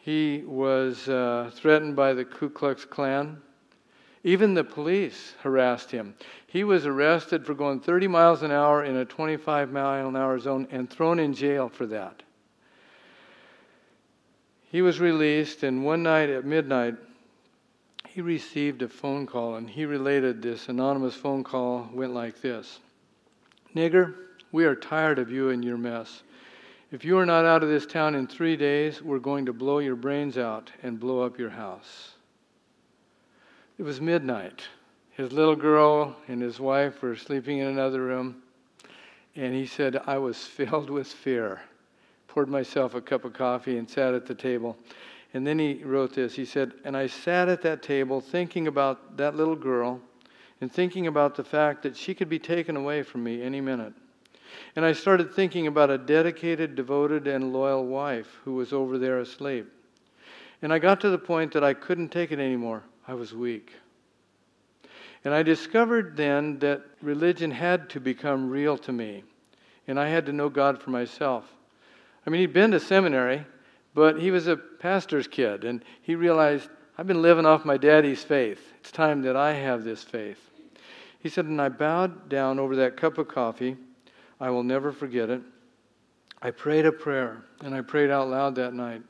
He 0.01 0.43
was 0.45 1.09
uh, 1.09 1.51
threatened 1.55 1.95
by 1.95 2.13
the 2.13 2.25
Ku 2.25 2.51
Klux 2.51 2.85
Klan. 2.85 3.41
Even 4.25 4.55
the 4.55 4.65
police 4.65 5.35
harassed 5.43 5.91
him. 5.91 6.15
He 6.47 6.65
was 6.65 6.87
arrested 6.87 7.47
for 7.47 7.55
going 7.55 7.81
30 7.81 8.09
miles 8.09 8.43
an 8.43 8.51
hour 8.51 8.85
in 8.85 8.97
a 8.97 9.05
25 9.05 9.71
mile 9.71 10.09
an 10.09 10.17
hour 10.17 10.39
zone 10.39 10.67
and 10.71 10.91
thrown 10.91 11.21
in 11.21 11.33
jail 11.33 11.69
for 11.69 11.87
that. 11.87 12.23
He 14.71 14.83
was 14.83 14.99
released, 14.99 15.63
and 15.63 15.85
one 15.85 16.03
night 16.03 16.31
at 16.31 16.45
midnight, 16.45 16.97
he 18.15 18.21
received 18.21 18.81
a 18.81 18.89
phone 18.89 19.27
call, 19.27 19.57
and 19.57 19.69
he 19.69 19.85
related 19.85 20.41
this 20.41 20.69
anonymous 20.69 21.17
phone 21.17 21.43
call 21.43 21.91
went 21.93 22.15
like 22.15 22.41
this 22.41 22.79
Nigger, 23.75 24.15
we 24.53 24.65
are 24.65 24.77
tired 24.77 25.19
of 25.19 25.33
you 25.33 25.51
and 25.51 25.65
your 25.65 25.77
mess. 25.77 26.23
If 26.93 27.05
you 27.05 27.19
are 27.19 27.27
not 27.27 27.45
out 27.45 27.65
of 27.65 27.69
this 27.69 27.87
town 27.87 28.15
in 28.15 28.29
three 28.29 28.57
days, 28.57 29.03
we're 29.03 29.19
going 29.19 29.47
to 29.47 29.53
blow 29.53 29.81
your 29.81 29.97
brains 29.97 30.39
out 30.39 30.71
and 30.85 31.01
blow 31.01 31.23
up 31.23 31.41
your 31.41 31.51
house. 31.51 32.13
It 33.79 33.83
was 33.83 34.01
midnight. 34.01 34.63
His 35.11 35.33
little 35.33 35.57
girl 35.57 36.15
and 36.29 36.41
his 36.41 36.61
wife 36.61 37.03
were 37.03 37.17
sleeping 37.17 37.59
in 37.59 37.67
another 37.67 38.03
room. 38.03 38.45
And 39.35 39.53
he 39.53 39.67
said, 39.67 40.01
I 40.07 40.19
was 40.19 40.39
filled 40.45 40.89
with 40.89 41.09
fear. 41.09 41.63
Poured 42.29 42.49
myself 42.49 42.95
a 42.95 43.01
cup 43.01 43.25
of 43.25 43.33
coffee 43.33 43.77
and 43.77 43.91
sat 43.91 44.15
at 44.15 44.25
the 44.25 44.37
table. 44.37 44.77
And 45.35 45.45
then 45.45 45.59
he 45.59 45.83
wrote 45.83 46.15
this. 46.15 46.35
He 46.35 46.45
said, 46.45 46.73
And 46.85 46.97
I 46.97 47.09
sat 47.09 47.49
at 47.49 47.61
that 47.63 47.83
table 47.83 48.21
thinking 48.21 48.69
about 48.69 49.17
that 49.17 49.35
little 49.35 49.57
girl 49.57 50.01
and 50.61 50.73
thinking 50.73 51.09
about 51.09 51.35
the 51.35 51.45
fact 51.45 51.83
that 51.83 51.97
she 51.97 52.15
could 52.15 52.29
be 52.29 52.39
taken 52.39 52.77
away 52.77 53.03
from 53.03 53.25
me 53.25 53.43
any 53.43 53.61
minute. 53.61 53.93
And 54.77 54.85
I 54.85 54.93
started 54.93 55.35
thinking 55.35 55.67
about 55.67 55.91
a 55.91 55.99
dedicated, 55.99 56.77
devoted, 56.77 57.27
and 57.27 57.53
loyal 57.53 57.85
wife 57.85 58.39
who 58.45 58.55
was 58.55 58.73
over 58.73 58.97
there 58.97 59.19
asleep. 59.19 59.67
And 60.63 60.73
I 60.73 60.79
got 60.79 61.01
to 61.01 61.11
the 61.11 61.19
point 61.19 61.53
that 61.53 61.65
I 61.65 61.75
couldn't 61.75 62.11
take 62.11 62.31
it 62.31 62.39
anymore. 62.39 62.85
I 63.07 63.15
was 63.15 63.35
weak. 63.35 63.73
And 65.25 65.35
I 65.35 65.43
discovered 65.43 66.17
then 66.17 66.61
that 66.61 66.83
religion 67.03 67.51
had 67.51 67.91
to 67.91 68.01
become 68.01 68.51
real 68.51 68.79
to 68.79 68.93
me, 68.93 69.25
and 69.89 69.99
I 69.99 70.09
had 70.09 70.27
to 70.27 70.33
know 70.33 70.49
God 70.49 70.81
for 70.81 70.91
myself. 70.91 71.51
I 72.27 72.31
mean, 72.31 72.41
he'd 72.41 72.53
been 72.53 72.71
to 72.71 72.81
seminary, 72.81 73.45
but 73.95 74.21
he 74.21 74.31
was 74.31 74.47
a 74.47 74.57
pastor's 74.57 75.29
kid, 75.29 75.65
and 75.65 75.85
he 76.03 76.15
realized, 76.15 76.69
I've 76.99 77.07
been 77.07 77.23
living 77.23 77.47
off 77.47 77.65
my 77.65 77.77
daddy's 77.77 78.23
faith. 78.23 78.61
It's 78.81 78.93
time 78.93 79.23
that 79.23 79.37
I 79.37 79.55
have 79.55 79.85
this 79.85 80.03
faith. 80.03 80.51
He 81.21 81.29
said, 81.29 81.47
and 81.47 81.61
I 81.61 81.69
bowed 81.69 82.29
down 82.29 82.59
over 82.59 82.77
that 82.77 82.97
cup 82.97 83.19
of 83.19 83.29
coffee. 83.29 83.77
I 84.41 84.51
will 84.51 84.63
never 84.63 84.93
forget 84.93 85.31
it. 85.31 85.41
I 86.43 86.51
prayed 86.51 86.87
a 86.87 86.93
prayer, 86.93 87.43
and 87.63 87.75
I 87.75 87.81
prayed 87.81 88.11
out 88.11 88.29
loud 88.29 88.55
that 88.57 88.75
night. 88.75 89.03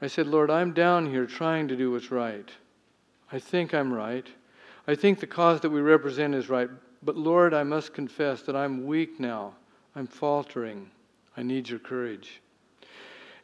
I 0.00 0.06
said, 0.06 0.26
Lord, 0.26 0.50
I'm 0.50 0.72
down 0.72 1.08
here 1.08 1.26
trying 1.26 1.68
to 1.68 1.76
do 1.76 1.92
what's 1.92 2.10
right. 2.10 2.48
I 3.30 3.38
think 3.38 3.72
I'm 3.72 3.92
right. 3.92 4.26
I 4.86 4.94
think 4.94 5.20
the 5.20 5.26
cause 5.26 5.60
that 5.60 5.70
we 5.70 5.80
represent 5.80 6.34
is 6.34 6.48
right. 6.48 6.68
But 7.02 7.16
Lord, 7.16 7.54
I 7.54 7.62
must 7.62 7.94
confess 7.94 8.42
that 8.42 8.56
I'm 8.56 8.86
weak 8.86 9.20
now. 9.20 9.54
I'm 9.94 10.06
faltering. 10.06 10.90
I 11.36 11.42
need 11.42 11.68
your 11.68 11.78
courage. 11.78 12.41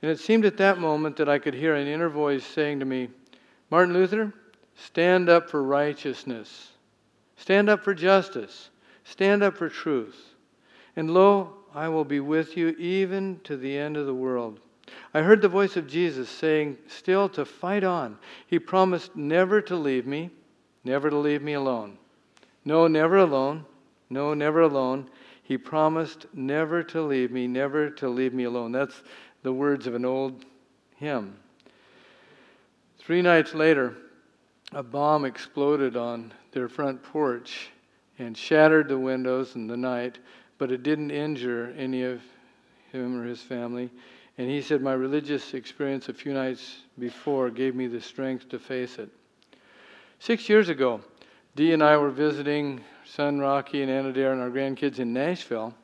And 0.03 0.11
it 0.11 0.21
seemed 0.21 0.45
at 0.45 0.57
that 0.59 0.79
moment 0.79 1.17
that 1.17 1.29
I 1.29 1.39
could 1.39 1.55
hear 1.55 1.75
an 1.75 1.87
inner 1.87 2.09
voice 2.09 2.45
saying 2.45 2.81
to 2.81 2.85
me, 2.85 3.09
Martin 3.71 3.95
Luther, 3.95 4.33
stand 4.77 5.29
up 5.29 5.51
for 5.51 5.63
righteousness. 5.63 6.71
Stand 7.37 7.69
up 7.69 7.83
for 7.83 7.95
justice. 7.95 8.71
Stand 9.05 9.43
up 9.43 9.57
for 9.57 9.69
truth. 9.69 10.35
And 10.97 11.11
lo, 11.11 11.55
I 11.75 11.89
will 11.89 12.05
be 12.05 12.21
with 12.21 12.57
you 12.57 12.71
even 12.79 13.41
to 13.45 13.57
the 13.57 13.77
end 13.77 13.97
of 13.97 14.07
the 14.07 14.15
world. 14.15 14.61
I 15.13 15.23
heard 15.23 15.43
the 15.43 15.49
voice 15.49 15.77
of 15.77 15.87
Jesus 15.87 16.29
saying, 16.29 16.79
still 16.87 17.29
to 17.31 17.45
fight 17.45 17.85
on. 17.85 18.19
He 18.47 18.59
promised 18.59 19.17
never 19.17 19.61
to 19.63 19.77
leave 19.77 20.07
me, 20.07 20.31
never 20.85 21.11
to 21.11 21.17
leave 21.17 21.43
me 21.43 21.55
alone. 21.55 21.99
No, 22.65 22.87
never 22.87 23.19
alone. 23.19 23.65
No, 24.11 24.35
never 24.35 24.63
alone. 24.63 25.09
He 25.43 25.57
promised 25.57 26.27
never 26.35 26.83
to 26.85 27.03
leave 27.03 27.31
me, 27.31 27.47
never 27.47 27.89
to 27.91 28.09
leave 28.09 28.35
me 28.35 28.45
alone. 28.45 28.73
That's 28.73 29.03
the 29.43 29.53
words 29.53 29.87
of 29.87 29.95
an 29.95 30.05
old 30.05 30.45
hymn. 30.97 31.37
Three 32.99 33.23
nights 33.23 33.55
later, 33.55 33.97
a 34.73 34.83
bomb 34.83 35.25
exploded 35.25 35.97
on 35.97 36.33
their 36.53 36.69
front 36.69 37.03
porch 37.03 37.71
and 38.19 38.37
shattered 38.37 38.89
the 38.89 38.99
windows 38.99 39.55
in 39.55 39.67
the 39.67 39.77
night, 39.77 40.19
but 40.59 40.73
it 40.73 40.83
didn't 40.83 41.11
injure 41.11 41.73
any 41.77 42.03
of 42.03 42.21
him 42.93 43.21
or 43.21 43.25
his 43.25 43.41
family. 43.41 43.91
And 44.37 44.49
he 44.49 44.61
said, 44.61 44.83
My 44.83 44.93
religious 44.93 45.55
experience 45.55 46.09
a 46.09 46.15
few 46.15 46.33
nights 46.33 46.83
before 46.99 47.51
gave 47.51 47.75
me 47.75 47.87
the 47.87 48.01
strength 48.01 48.49
to 48.51 48.59
face 48.59 48.99
it. 48.99 49.09
Six 50.19 50.49
years 50.49 50.69
ago, 50.69 51.01
Dee 51.57 51.73
and 51.73 51.83
I 51.83 51.97
were 51.97 52.11
visiting 52.11 52.81
son 53.05 53.39
Rocky 53.39 53.83
and 53.83 53.91
Anna 53.91 54.13
Dare 54.13 54.33
and 54.33 54.41
our 54.41 54.51
grandkids 54.51 54.99
in 54.99 55.13
Nashville. 55.13 55.75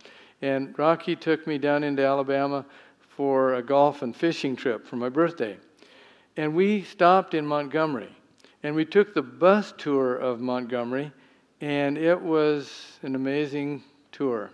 And 0.42 0.78
Rocky 0.78 1.16
took 1.16 1.46
me 1.46 1.58
down 1.58 1.82
into 1.82 2.04
Alabama 2.04 2.66
for 3.16 3.54
a 3.54 3.62
golf 3.62 4.02
and 4.02 4.14
fishing 4.14 4.56
trip 4.56 4.86
for 4.86 4.96
my 4.96 5.08
birthday. 5.08 5.56
And 6.36 6.54
we 6.54 6.82
stopped 6.82 7.34
in 7.34 7.46
Montgomery. 7.46 8.10
And 8.62 8.74
we 8.74 8.86
took 8.86 9.12
the 9.12 9.22
bus 9.22 9.74
tour 9.76 10.16
of 10.16 10.40
Montgomery, 10.40 11.12
and 11.60 11.98
it 11.98 12.18
was 12.18 12.98
an 13.02 13.14
amazing 13.14 13.82
tour. 14.10 14.50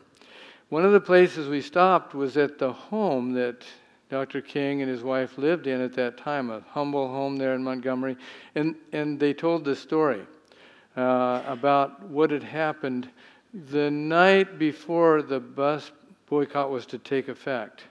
One 0.68 0.84
of 0.84 0.90
the 0.90 1.00
places 1.00 1.48
we 1.48 1.60
stopped 1.60 2.12
was 2.12 2.36
at 2.36 2.58
the 2.58 2.72
home 2.72 3.32
that 3.34 3.64
Dr. 4.08 4.40
King 4.40 4.82
and 4.82 4.90
his 4.90 5.04
wife 5.04 5.38
lived 5.38 5.68
in 5.68 5.80
at 5.80 5.92
that 5.94 6.16
time, 6.16 6.50
a 6.50 6.60
humble 6.70 7.06
home 7.06 7.36
there 7.36 7.54
in 7.54 7.62
Montgomery. 7.62 8.16
And, 8.56 8.74
and 8.92 9.18
they 9.18 9.32
told 9.32 9.64
the 9.64 9.76
story 9.76 10.26
uh, 10.96 11.42
about 11.46 12.02
what 12.08 12.32
had 12.32 12.42
happened 12.42 13.08
the 13.70 13.90
night 13.90 14.58
before 14.58 15.22
the 15.22 15.38
bus 15.38 15.92
boycott 16.26 16.70
was 16.70 16.84
to 16.86 16.98
take 16.98 17.28
effect. 17.28 17.84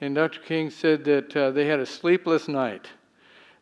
And 0.00 0.14
Dr. 0.14 0.40
King 0.40 0.70
said 0.70 1.04
that 1.04 1.36
uh, 1.36 1.50
they 1.50 1.66
had 1.66 1.80
a 1.80 1.86
sleepless 1.86 2.48
night, 2.48 2.86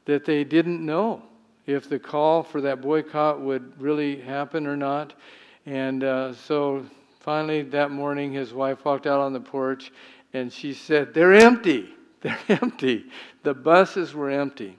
that 0.05 0.24
they 0.24 0.44
didn't 0.44 0.85
know 0.85 1.22
if 1.66 1.88
the 1.88 1.98
call 1.98 2.42
for 2.42 2.61
that 2.61 2.81
boycott 2.81 3.40
would 3.40 3.81
really 3.81 4.20
happen 4.20 4.66
or 4.66 4.77
not. 4.77 5.14
And 5.66 6.05
uh, 6.05 6.33
so 6.33 6.87
finally 7.20 7.62
that 7.62 7.90
morning, 7.90 8.33
his 8.33 8.55
wife 8.55 8.85
walked 8.85 9.07
out 9.07 9.20
on 9.20 9.33
the 9.33 9.40
porch 9.40 9.92
and 10.33 10.53
she 10.53 10.72
said, 10.72 11.12
They're 11.12 11.35
empty. 11.35 11.90
They're 12.20 12.38
empty. 12.48 13.07
The 13.42 13.55
buses 13.55 14.14
were 14.14 14.31
empty. 14.31 14.77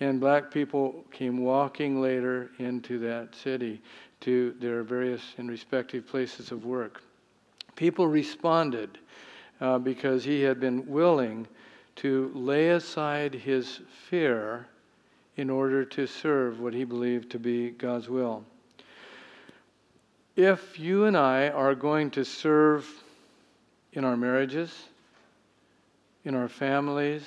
And 0.00 0.18
black 0.18 0.50
people 0.50 1.04
came 1.12 1.38
walking 1.38 2.00
later 2.00 2.50
into 2.58 2.98
that 3.00 3.36
city 3.36 3.80
to 4.20 4.54
their 4.58 4.82
various 4.82 5.22
and 5.38 5.48
respective 5.48 6.06
places 6.06 6.50
of 6.50 6.64
work. 6.64 7.02
People 7.76 8.08
responded 8.08 8.98
uh, 9.62 9.78
because 9.78 10.24
he 10.24 10.42
had 10.42 10.58
been 10.58 10.84
willing 10.88 11.46
to 11.94 12.32
lay 12.34 12.70
aside 12.70 13.32
his 13.32 13.80
fear 14.08 14.66
in 15.36 15.48
order 15.48 15.84
to 15.84 16.04
serve 16.04 16.58
what 16.58 16.74
he 16.74 16.82
believed 16.82 17.30
to 17.30 17.38
be 17.38 17.70
God's 17.70 18.08
will. 18.08 18.44
If 20.34 20.80
you 20.80 21.04
and 21.04 21.16
I 21.16 21.48
are 21.48 21.76
going 21.76 22.10
to 22.12 22.24
serve 22.24 22.88
in 23.92 24.04
our 24.04 24.16
marriages, 24.16 24.88
in 26.24 26.34
our 26.34 26.48
families, 26.48 27.22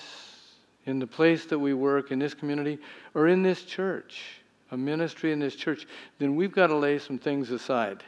in 0.85 0.99
the 0.99 1.07
place 1.07 1.45
that 1.45 1.59
we 1.59 1.73
work, 1.73 2.11
in 2.11 2.19
this 2.19 2.33
community, 2.33 2.79
or 3.13 3.29
in 3.29 3.43
this 3.43 3.63
church, 3.63 4.41
a 4.71 4.77
ministry 4.77 5.31
in 5.31 5.39
this 5.39 5.55
church, 5.55 5.87
then 6.19 6.35
we've 6.35 6.51
got 6.51 6.67
to 6.67 6.75
lay 6.75 6.99
some 6.99 7.17
things 7.17 7.49
aside. 7.51 8.03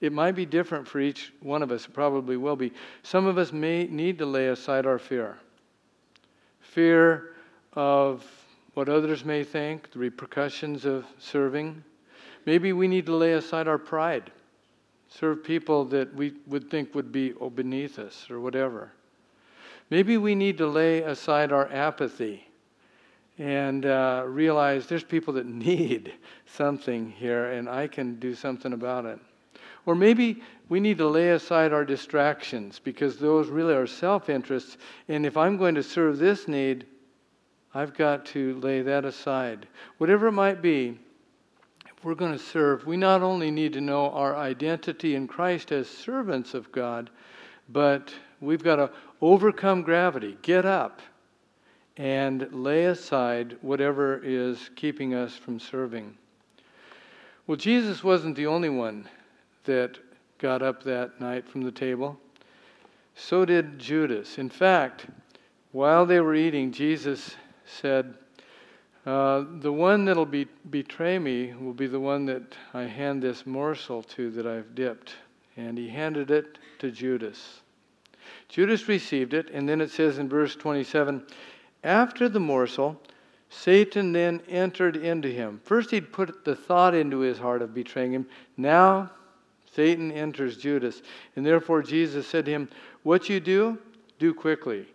It 0.00 0.12
might 0.12 0.32
be 0.32 0.44
different 0.44 0.86
for 0.86 1.00
each 1.00 1.32
one 1.40 1.62
of 1.62 1.72
us, 1.72 1.86
it 1.86 1.92
probably 1.92 2.36
will 2.36 2.56
be. 2.56 2.72
Some 3.02 3.26
of 3.26 3.38
us 3.38 3.52
may 3.52 3.84
need 3.84 4.18
to 4.18 4.26
lay 4.26 4.48
aside 4.48 4.86
our 4.86 4.98
fear 4.98 5.38
fear 6.76 7.30
of 7.72 8.22
what 8.74 8.90
others 8.90 9.24
may 9.24 9.42
think, 9.42 9.90
the 9.92 9.98
repercussions 9.98 10.84
of 10.84 11.06
serving. 11.18 11.82
Maybe 12.44 12.74
we 12.74 12.86
need 12.86 13.06
to 13.06 13.16
lay 13.16 13.32
aside 13.32 13.66
our 13.66 13.78
pride, 13.78 14.30
serve 15.08 15.42
people 15.42 15.86
that 15.86 16.14
we 16.14 16.34
would 16.46 16.70
think 16.70 16.94
would 16.94 17.10
be 17.10 17.32
beneath 17.54 17.98
us 17.98 18.26
or 18.28 18.40
whatever. 18.40 18.92
Maybe 19.88 20.18
we 20.18 20.34
need 20.34 20.58
to 20.58 20.66
lay 20.66 20.98
aside 21.00 21.50
our 21.50 21.72
apathy 21.72 22.46
and 23.38 23.86
uh, 23.86 24.24
realize 24.26 24.86
there's 24.86 25.02
people 25.02 25.32
that 25.32 25.46
need 25.70 26.12
something 26.44 27.10
here 27.10 27.52
and 27.52 27.70
I 27.70 27.86
can 27.86 28.18
do 28.18 28.34
something 28.34 28.74
about 28.74 29.06
it. 29.06 29.18
Or 29.86 29.94
maybe 29.94 30.42
we 30.68 30.80
need 30.80 30.98
to 30.98 31.08
lay 31.08 31.30
aside 31.30 31.72
our 31.72 31.84
distractions 31.84 32.80
because 32.80 33.16
those 33.16 33.48
really 33.48 33.74
are 33.74 33.86
self 33.86 34.28
interests. 34.28 34.76
And 35.08 35.24
if 35.24 35.36
I'm 35.36 35.56
going 35.56 35.76
to 35.76 35.82
serve 35.82 36.18
this 36.18 36.48
need, 36.48 36.86
I've 37.72 37.94
got 37.94 38.26
to 38.26 38.58
lay 38.60 38.82
that 38.82 39.04
aside. 39.04 39.68
Whatever 39.98 40.26
it 40.26 40.32
might 40.32 40.60
be, 40.60 40.98
if 41.86 42.04
we're 42.04 42.14
going 42.14 42.32
to 42.32 42.38
serve, 42.38 42.84
we 42.84 42.96
not 42.96 43.22
only 43.22 43.50
need 43.50 43.72
to 43.74 43.80
know 43.80 44.10
our 44.10 44.36
identity 44.36 45.14
in 45.14 45.28
Christ 45.28 45.70
as 45.72 45.88
servants 45.88 46.52
of 46.52 46.72
God, 46.72 47.10
but 47.68 48.12
we've 48.40 48.62
got 48.62 48.76
to 48.76 48.90
overcome 49.20 49.82
gravity, 49.82 50.36
get 50.42 50.64
up, 50.64 51.00
and 51.96 52.48
lay 52.52 52.86
aside 52.86 53.56
whatever 53.62 54.20
is 54.22 54.70
keeping 54.74 55.14
us 55.14 55.36
from 55.36 55.60
serving. 55.60 56.16
Well, 57.46 57.56
Jesus 57.56 58.02
wasn't 58.02 58.36
the 58.36 58.46
only 58.46 58.68
one 58.68 59.08
that 59.66 59.98
got 60.38 60.62
up 60.62 60.82
that 60.84 61.20
night 61.20 61.48
from 61.48 61.62
the 61.62 61.70
table. 61.70 62.18
So 63.14 63.44
did 63.44 63.78
Judas. 63.78 64.38
In 64.38 64.48
fact, 64.48 65.06
while 65.72 66.06
they 66.06 66.20
were 66.20 66.34
eating, 66.34 66.72
Jesus 66.72 67.36
said, 67.64 68.14
uh, 69.04 69.44
The 69.60 69.72
one 69.72 70.04
that'll 70.04 70.26
be, 70.26 70.46
betray 70.70 71.18
me 71.18 71.54
will 71.54 71.72
be 71.72 71.86
the 71.86 72.00
one 72.00 72.26
that 72.26 72.56
I 72.74 72.82
hand 72.82 73.22
this 73.22 73.46
morsel 73.46 74.02
to 74.02 74.30
that 74.32 74.46
I've 74.46 74.74
dipped. 74.74 75.14
And 75.56 75.78
he 75.78 75.88
handed 75.88 76.30
it 76.30 76.58
to 76.80 76.90
Judas. 76.90 77.60
Judas 78.48 78.88
received 78.88 79.32
it, 79.34 79.48
and 79.50 79.68
then 79.68 79.80
it 79.80 79.90
says 79.90 80.18
in 80.18 80.28
verse 80.28 80.54
27 80.54 81.22
After 81.82 82.28
the 82.28 82.40
morsel, 82.40 83.00
Satan 83.48 84.12
then 84.12 84.42
entered 84.48 84.96
into 84.96 85.28
him. 85.28 85.60
First, 85.64 85.90
he'd 85.90 86.12
put 86.12 86.44
the 86.44 86.56
thought 86.56 86.94
into 86.94 87.20
his 87.20 87.38
heart 87.38 87.62
of 87.62 87.72
betraying 87.72 88.12
him. 88.12 88.26
Now, 88.56 89.10
Satan 89.76 90.10
enters 90.10 90.56
Judas. 90.56 91.02
And 91.36 91.44
therefore 91.44 91.82
Jesus 91.82 92.26
said 92.26 92.46
to 92.46 92.50
him, 92.50 92.68
What 93.02 93.28
you 93.28 93.40
do, 93.40 93.78
do 94.18 94.32
quickly. 94.32 94.86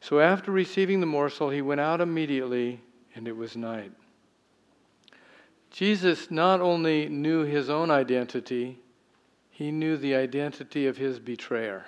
So 0.00 0.20
after 0.20 0.52
receiving 0.52 1.00
the 1.00 1.06
morsel, 1.06 1.50
he 1.50 1.60
went 1.60 1.80
out 1.80 2.00
immediately, 2.00 2.80
and 3.16 3.26
it 3.26 3.36
was 3.36 3.56
night. 3.56 3.90
Jesus 5.72 6.30
not 6.30 6.60
only 6.60 7.08
knew 7.08 7.42
his 7.42 7.68
own 7.68 7.90
identity, 7.90 8.78
he 9.50 9.72
knew 9.72 9.96
the 9.96 10.14
identity 10.14 10.86
of 10.86 10.96
his 10.96 11.18
betrayer. 11.18 11.84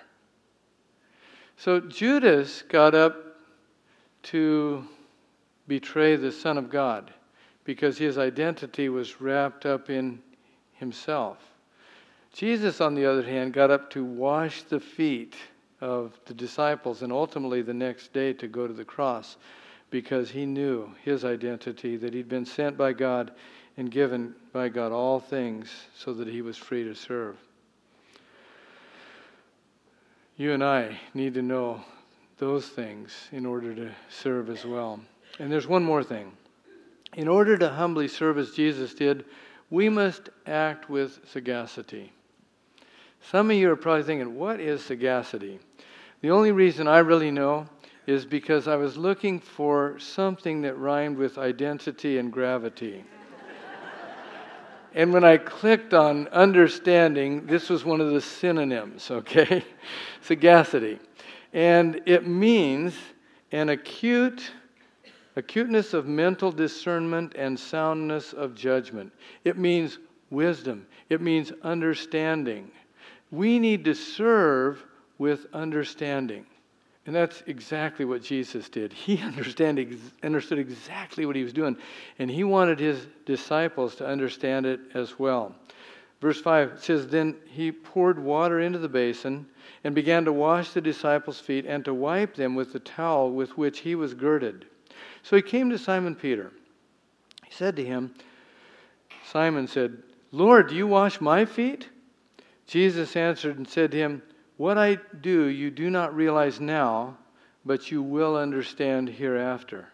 So 1.56 1.78
Judas 1.78 2.62
got 2.62 2.96
up 2.96 3.36
to 4.24 4.84
betray 5.68 6.16
the 6.16 6.32
Son 6.32 6.58
of 6.58 6.68
God 6.68 7.14
because 7.62 7.96
his 7.96 8.18
identity 8.18 8.88
was 8.88 9.20
wrapped 9.20 9.66
up 9.66 9.88
in 9.88 10.20
himself. 10.72 11.49
Jesus, 12.32 12.80
on 12.80 12.94
the 12.94 13.06
other 13.06 13.22
hand, 13.22 13.52
got 13.52 13.70
up 13.70 13.90
to 13.90 14.04
wash 14.04 14.62
the 14.62 14.80
feet 14.80 15.34
of 15.80 16.18
the 16.26 16.34
disciples 16.34 17.02
and 17.02 17.12
ultimately 17.12 17.62
the 17.62 17.74
next 17.74 18.12
day 18.12 18.32
to 18.34 18.46
go 18.46 18.66
to 18.66 18.72
the 18.72 18.84
cross 18.84 19.36
because 19.90 20.30
he 20.30 20.46
knew 20.46 20.90
his 21.02 21.24
identity, 21.24 21.96
that 21.96 22.14
he'd 22.14 22.28
been 22.28 22.46
sent 22.46 22.76
by 22.76 22.92
God 22.92 23.32
and 23.76 23.90
given 23.90 24.34
by 24.52 24.68
God 24.68 24.92
all 24.92 25.18
things 25.18 25.68
so 25.96 26.14
that 26.14 26.28
he 26.28 26.42
was 26.42 26.56
free 26.56 26.84
to 26.84 26.94
serve. 26.94 27.36
You 30.36 30.52
and 30.52 30.62
I 30.64 30.98
need 31.12 31.34
to 31.34 31.42
know 31.42 31.82
those 32.38 32.66
things 32.68 33.12
in 33.32 33.44
order 33.44 33.74
to 33.74 33.90
serve 34.08 34.48
as 34.48 34.64
well. 34.64 35.00
And 35.38 35.50
there's 35.50 35.66
one 35.66 35.84
more 35.84 36.04
thing. 36.04 36.32
In 37.16 37.28
order 37.28 37.58
to 37.58 37.68
humbly 37.68 38.08
serve 38.08 38.38
as 38.38 38.52
Jesus 38.52 38.94
did, 38.94 39.24
we 39.68 39.88
must 39.88 40.30
act 40.46 40.88
with 40.88 41.20
sagacity. 41.28 42.12
Some 43.20 43.50
of 43.50 43.56
you 43.56 43.70
are 43.70 43.76
probably 43.76 44.02
thinking, 44.02 44.36
what 44.36 44.60
is 44.60 44.84
sagacity? 44.84 45.60
The 46.20 46.30
only 46.30 46.52
reason 46.52 46.88
I 46.88 46.98
really 46.98 47.30
know 47.30 47.66
is 48.06 48.24
because 48.24 48.66
I 48.66 48.76
was 48.76 48.96
looking 48.96 49.38
for 49.38 49.98
something 49.98 50.62
that 50.62 50.76
rhymed 50.76 51.16
with 51.16 51.38
identity 51.38 52.18
and 52.18 52.32
gravity. 52.32 53.04
and 54.94 55.12
when 55.12 55.22
I 55.22 55.36
clicked 55.36 55.94
on 55.94 56.28
understanding, 56.28 57.46
this 57.46 57.68
was 57.68 57.84
one 57.84 58.00
of 58.00 58.10
the 58.10 58.20
synonyms, 58.20 59.10
okay? 59.10 59.64
Sagacity. 60.22 60.98
And 61.52 62.00
it 62.06 62.26
means 62.26 62.94
an 63.52 63.68
acute 63.68 64.50
acuteness 65.36 65.94
of 65.94 66.06
mental 66.06 66.50
discernment 66.50 67.34
and 67.36 67.58
soundness 67.58 68.32
of 68.32 68.54
judgment. 68.54 69.12
It 69.44 69.56
means 69.56 69.98
wisdom. 70.30 70.86
It 71.08 71.20
means 71.20 71.52
understanding. 71.62 72.70
We 73.30 73.58
need 73.58 73.84
to 73.84 73.94
serve 73.94 74.84
with 75.18 75.46
understanding. 75.52 76.46
And 77.06 77.14
that's 77.14 77.42
exactly 77.46 78.04
what 78.04 78.22
Jesus 78.22 78.68
did. 78.68 78.92
He 78.92 79.18
understood 80.22 80.58
exactly 80.58 81.26
what 81.26 81.36
he 81.36 81.42
was 81.42 81.52
doing, 81.52 81.76
and 82.18 82.30
he 82.30 82.44
wanted 82.44 82.78
his 82.78 83.06
disciples 83.26 83.94
to 83.96 84.06
understand 84.06 84.66
it 84.66 84.80
as 84.94 85.18
well. 85.18 85.54
Verse 86.20 86.40
5 86.40 86.82
says 86.82 87.08
Then 87.08 87.36
he 87.46 87.72
poured 87.72 88.18
water 88.18 88.60
into 88.60 88.78
the 88.78 88.88
basin 88.88 89.46
and 89.84 89.94
began 89.94 90.24
to 90.26 90.32
wash 90.32 90.70
the 90.70 90.80
disciples' 90.80 91.40
feet 91.40 91.64
and 91.66 91.84
to 91.84 91.94
wipe 91.94 92.34
them 92.34 92.54
with 92.54 92.72
the 92.72 92.80
towel 92.80 93.30
with 93.30 93.56
which 93.56 93.80
he 93.80 93.94
was 93.94 94.12
girded. 94.12 94.66
So 95.22 95.36
he 95.36 95.42
came 95.42 95.70
to 95.70 95.78
Simon 95.78 96.14
Peter. 96.14 96.52
He 97.46 97.52
said 97.52 97.76
to 97.76 97.84
him, 97.84 98.14
Simon 99.24 99.66
said, 99.66 100.02
Lord, 100.32 100.68
do 100.68 100.74
you 100.74 100.86
wash 100.86 101.20
my 101.20 101.44
feet? 101.44 101.88
Jesus 102.70 103.16
answered 103.16 103.56
and 103.56 103.66
said 103.66 103.90
to 103.90 103.96
him, 103.96 104.22
What 104.56 104.78
I 104.78 104.96
do 105.20 105.46
you 105.46 105.72
do 105.72 105.90
not 105.90 106.14
realize 106.14 106.60
now, 106.60 107.18
but 107.64 107.90
you 107.90 108.00
will 108.00 108.36
understand 108.36 109.08
hereafter. 109.08 109.88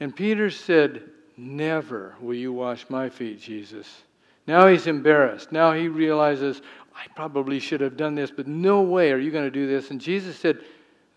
And 0.00 0.16
Peter 0.16 0.50
said, 0.50 1.04
Never 1.36 2.16
will 2.20 2.34
you 2.34 2.52
wash 2.52 2.86
my 2.90 3.08
feet, 3.08 3.40
Jesus. 3.40 4.02
Now 4.48 4.66
he's 4.66 4.88
embarrassed. 4.88 5.52
Now 5.52 5.72
he 5.72 5.86
realizes, 5.86 6.60
I 6.92 7.06
probably 7.14 7.60
should 7.60 7.80
have 7.82 7.96
done 7.96 8.16
this, 8.16 8.32
but 8.32 8.48
no 8.48 8.82
way 8.82 9.12
are 9.12 9.18
you 9.18 9.30
going 9.30 9.44
to 9.44 9.50
do 9.50 9.68
this. 9.68 9.92
And 9.92 10.00
Jesus 10.00 10.36
said, 10.36 10.58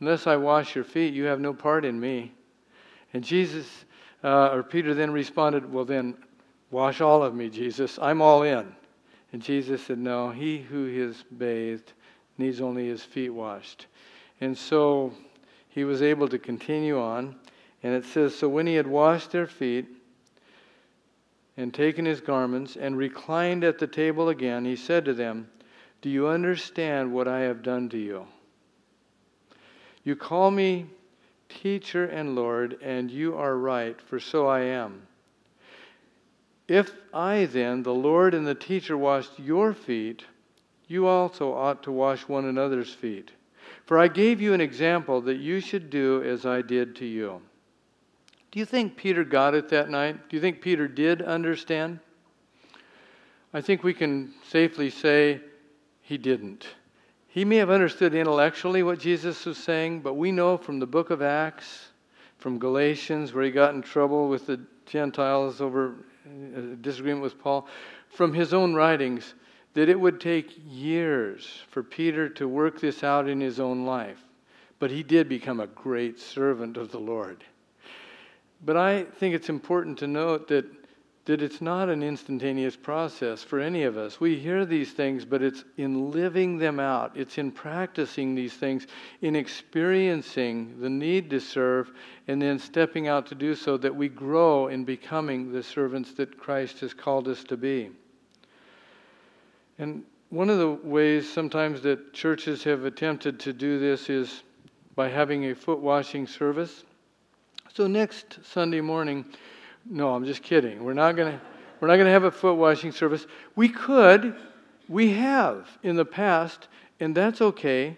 Unless 0.01 0.27
I 0.27 0.35
wash 0.35 0.75
your 0.75 0.83
feet, 0.83 1.15
you 1.15 1.23
have 1.23 1.39
no 1.39 1.51
part 1.51 1.83
in 1.83 1.99
me. 1.99 2.31
And 3.11 3.23
Jesus, 3.23 3.65
uh, 4.23 4.49
or 4.51 4.61
Peter 4.61 4.93
then 4.93 5.09
responded, 5.09 5.73
Well, 5.73 5.85
then, 5.85 6.15
wash 6.69 7.01
all 7.01 7.23
of 7.23 7.33
me, 7.33 7.49
Jesus. 7.49 7.97
I'm 7.99 8.21
all 8.21 8.43
in. 8.43 8.75
And 9.33 9.41
Jesus 9.41 9.83
said, 9.83 9.97
No, 9.97 10.31
he 10.31 10.59
who 10.59 10.87
is 10.87 11.23
bathed 11.37 11.93
needs 12.37 12.61
only 12.61 12.87
his 12.87 13.03
feet 13.03 13.29
washed. 13.29 13.87
And 14.39 14.57
so 14.57 15.13
he 15.69 15.83
was 15.83 16.01
able 16.01 16.27
to 16.29 16.39
continue 16.39 16.99
on. 16.99 17.35
And 17.83 17.93
it 17.93 18.05
says, 18.05 18.35
So 18.35 18.47
when 18.47 18.67
he 18.67 18.75
had 18.75 18.87
washed 18.87 19.31
their 19.31 19.47
feet 19.47 19.87
and 21.57 21.73
taken 21.73 22.05
his 22.05 22.21
garments 22.21 22.75
and 22.75 22.97
reclined 22.97 23.63
at 23.63 23.79
the 23.79 23.87
table 23.87 24.29
again, 24.29 24.65
he 24.65 24.75
said 24.75 25.05
to 25.05 25.13
them, 25.13 25.49
Do 26.01 26.09
you 26.09 26.27
understand 26.27 27.11
what 27.11 27.27
I 27.27 27.41
have 27.41 27.63
done 27.63 27.89
to 27.89 27.97
you? 27.97 28.27
You 30.03 30.15
call 30.15 30.51
me 30.51 30.85
teacher 31.49 32.05
and 32.05 32.35
Lord, 32.35 32.77
and 32.81 33.11
you 33.11 33.35
are 33.35 33.57
right, 33.57 33.99
for 34.01 34.19
so 34.19 34.47
I 34.47 34.61
am. 34.61 35.07
If 36.67 36.91
I 37.13 37.45
then, 37.45 37.83
the 37.83 37.93
Lord 37.93 38.33
and 38.33 38.45
the 38.45 38.55
teacher, 38.55 38.97
washed 38.97 39.39
your 39.39 39.73
feet, 39.73 40.25
you 40.87 41.07
also 41.07 41.53
ought 41.53 41.83
to 41.83 41.91
wash 41.91 42.27
one 42.27 42.45
another's 42.45 42.93
feet. 42.93 43.31
For 43.85 43.97
I 43.97 44.07
gave 44.07 44.41
you 44.41 44.53
an 44.53 44.61
example 44.61 45.21
that 45.21 45.37
you 45.37 45.59
should 45.59 45.89
do 45.89 46.21
as 46.23 46.45
I 46.45 46.61
did 46.61 46.95
to 46.97 47.05
you. 47.05 47.41
Do 48.51 48.59
you 48.59 48.65
think 48.65 48.97
Peter 48.97 49.23
got 49.23 49.55
it 49.55 49.69
that 49.69 49.89
night? 49.89 50.29
Do 50.29 50.35
you 50.35 50.41
think 50.41 50.61
Peter 50.61 50.87
did 50.87 51.21
understand? 51.21 51.99
I 53.53 53.61
think 53.61 53.83
we 53.83 53.93
can 53.93 54.33
safely 54.47 54.89
say 54.89 55.41
he 56.01 56.17
didn't. 56.17 56.67
He 57.27 57.45
may 57.45 57.57
have 57.57 57.69
understood 57.69 58.13
intellectually 58.13 58.83
what 58.83 58.99
Jesus 58.99 59.45
was 59.45 59.57
saying, 59.57 60.01
but 60.01 60.15
we 60.15 60.31
know 60.31 60.57
from 60.57 60.79
the 60.79 60.87
book 60.87 61.11
of 61.11 61.21
Acts, 61.21 61.89
from 62.37 62.59
Galatians, 62.59 63.33
where 63.33 63.43
he 63.43 63.51
got 63.51 63.73
in 63.73 63.81
trouble 63.81 64.27
with 64.27 64.47
the 64.47 64.59
Gentiles 64.85 65.61
over 65.61 65.95
Uh, 66.27 66.75
disagreement 66.81 67.21
with 67.21 67.39
Paul, 67.39 67.67
from 68.09 68.33
his 68.33 68.53
own 68.53 68.73
writings, 68.73 69.33
that 69.73 69.89
it 69.89 69.99
would 69.99 70.19
take 70.19 70.59
years 70.67 71.61
for 71.69 71.83
Peter 71.83 72.29
to 72.29 72.47
work 72.47 72.79
this 72.79 73.03
out 73.03 73.29
in 73.29 73.39
his 73.39 73.59
own 73.59 73.85
life. 73.85 74.19
But 74.79 74.91
he 74.91 75.03
did 75.03 75.29
become 75.29 75.59
a 75.59 75.67
great 75.67 76.19
servant 76.19 76.77
of 76.77 76.91
the 76.91 76.99
Lord. 76.99 77.43
But 78.65 78.77
I 78.77 79.03
think 79.03 79.35
it's 79.35 79.49
important 79.49 79.99
to 79.99 80.07
note 80.07 80.47
that 80.47 80.65
that 81.27 81.41
it's 81.41 81.59
not 81.59 81.89
an 81.89 82.01
instantaneous 82.01 82.77
process 82.77 83.43
for 83.43 83.59
any 83.59 83.83
of 83.83 83.97
us. 83.97 84.17
We 84.17 84.37
hear 84.37 84.65
these 84.65 84.93
things, 84.93 85.25
but 85.25 85.41
it's 85.41 85.65
in 85.75 86.09
living 86.09 86.57
them 86.57 86.79
out, 86.79 87.11
it's 87.15 87.37
in 87.37 87.51
practicing 87.51 88.33
these 88.33 88.53
things, 88.53 88.87
in 89.21 89.35
experiencing 89.35 90.79
the 90.79 90.89
need 90.89 91.29
to 91.31 91.41
serve, 91.41 91.91
and 92.29 92.41
then 92.41 92.57
stepping 92.57 93.09
out 93.09 93.27
to 93.27 93.35
do 93.35 93.55
so 93.55 93.75
that 93.75 93.93
we 93.93 94.07
grow 94.07 94.67
in 94.67 94.85
becoming 94.85 95.51
the 95.51 95.61
servants 95.61 96.13
that 96.13 96.37
Christ 96.37 96.79
has 96.79 96.93
called 96.93 97.27
us 97.27 97.43
to 97.43 97.57
be. 97.57 97.91
And 99.79 100.03
one 100.29 100.49
of 100.49 100.59
the 100.59 100.71
ways 100.71 101.31
sometimes 101.31 101.81
that 101.81 102.13
churches 102.13 102.63
have 102.63 102.85
attempted 102.85 103.37
to 103.41 103.51
do 103.51 103.79
this 103.79 104.09
is 104.09 104.43
by 104.95 105.09
having 105.09 105.51
a 105.51 105.55
foot 105.55 105.79
washing 105.79 106.25
service. 106.25 106.85
So 107.73 107.85
next 107.85 108.39
Sunday 108.45 108.79
morning, 108.79 109.25
no, 109.89 110.13
I'm 110.13 110.25
just 110.25 110.43
kidding. 110.43 110.83
We're 110.83 110.93
not 110.93 111.15
going 111.15 111.33
to 111.33 111.41
we're 111.79 111.87
not 111.87 111.95
going 111.95 112.07
to 112.07 112.11
have 112.11 112.23
a 112.23 112.31
foot 112.31 112.55
washing 112.55 112.91
service. 112.91 113.27
We 113.55 113.69
could, 113.69 114.35
we 114.89 115.11
have 115.13 115.67
in 115.83 115.95
the 115.95 116.05
past, 116.05 116.67
and 116.99 117.15
that's 117.15 117.41
okay. 117.41 117.97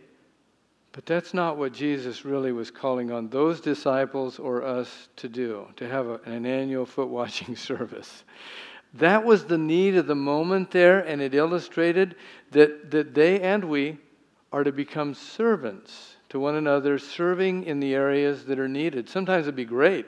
But 0.91 1.06
that's 1.06 1.34
not 1.34 1.58
what 1.58 1.71
Jesus 1.71 2.25
really 2.25 2.52
was 2.52 2.71
calling 2.71 3.12
on 3.12 3.30
those 3.30 3.62
disciples 3.62 4.39
or 4.39 4.63
us 4.63 5.08
to 5.17 5.30
do, 5.30 5.67
to 5.78 5.88
have 5.88 6.08
a, 6.08 6.15
an 6.25 6.45
annual 6.45 6.86
foot 6.86 7.08
washing 7.08 7.56
service. 7.56 8.23
That 8.95 9.23
was 9.23 9.45
the 9.45 9.58
need 9.58 9.95
of 9.95 10.08
the 10.08 10.15
moment 10.15 10.71
there, 10.71 10.99
and 10.99 11.21
it 11.21 11.36
illustrated 11.36 12.15
that, 12.52 12.89
that 12.91 13.13
they 13.13 13.39
and 13.39 13.63
we 13.63 13.97
are 14.52 14.63
to 14.63 14.71
become 14.71 15.13
servants 15.13 16.15
to 16.30 16.39
one 16.39 16.56
another, 16.56 16.97
serving 16.97 17.63
in 17.63 17.80
the 17.80 17.93
areas 17.93 18.45
that 18.45 18.60
are 18.60 18.67
needed. 18.67 19.08
Sometimes 19.08 19.45
it'd 19.45 19.56
be 19.56 19.65
great 19.65 20.08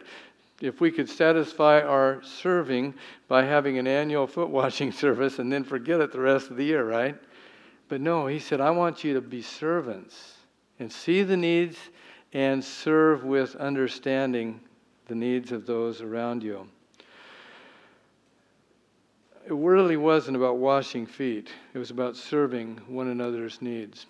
if 0.62 0.80
we 0.80 0.92
could 0.92 1.10
satisfy 1.10 1.82
our 1.82 2.22
serving 2.24 2.94
by 3.28 3.44
having 3.44 3.78
an 3.78 3.88
annual 3.88 4.28
foot 4.28 4.50
washing 4.50 4.92
service 4.92 5.40
and 5.40 5.52
then 5.52 5.64
forget 5.64 6.00
it 6.00 6.12
the 6.12 6.20
rest 6.20 6.50
of 6.50 6.58
the 6.58 6.66
year, 6.66 6.86
right? 6.86 7.18
But 7.90 8.02
no, 8.02 8.28
he 8.28 8.40
said, 8.40 8.62
I 8.62 8.72
want 8.72 9.04
you 9.04 9.14
to 9.16 9.22
be 9.22 9.42
servants 9.42 10.36
and 10.80 10.92
see 10.92 11.24
the 11.24 11.38
needs 11.38 11.78
and 12.34 12.64
serve 12.64 13.24
with 13.24 13.56
understanding 13.58 14.62
the 15.08 15.16
needs 15.16 15.52
of 15.52 15.66
those 15.66 16.02
around 16.02 16.44
you. 16.44 16.68
It 19.46 19.54
really 19.54 19.98
wasn't 19.98 20.38
about 20.38 20.58
washing 20.58 21.06
feet, 21.06 21.50
it 21.74 21.78
was 21.78 21.92
about 21.92 22.16
serving 22.16 22.80
one 22.88 23.08
another's 23.08 23.62
needs. 23.62 24.06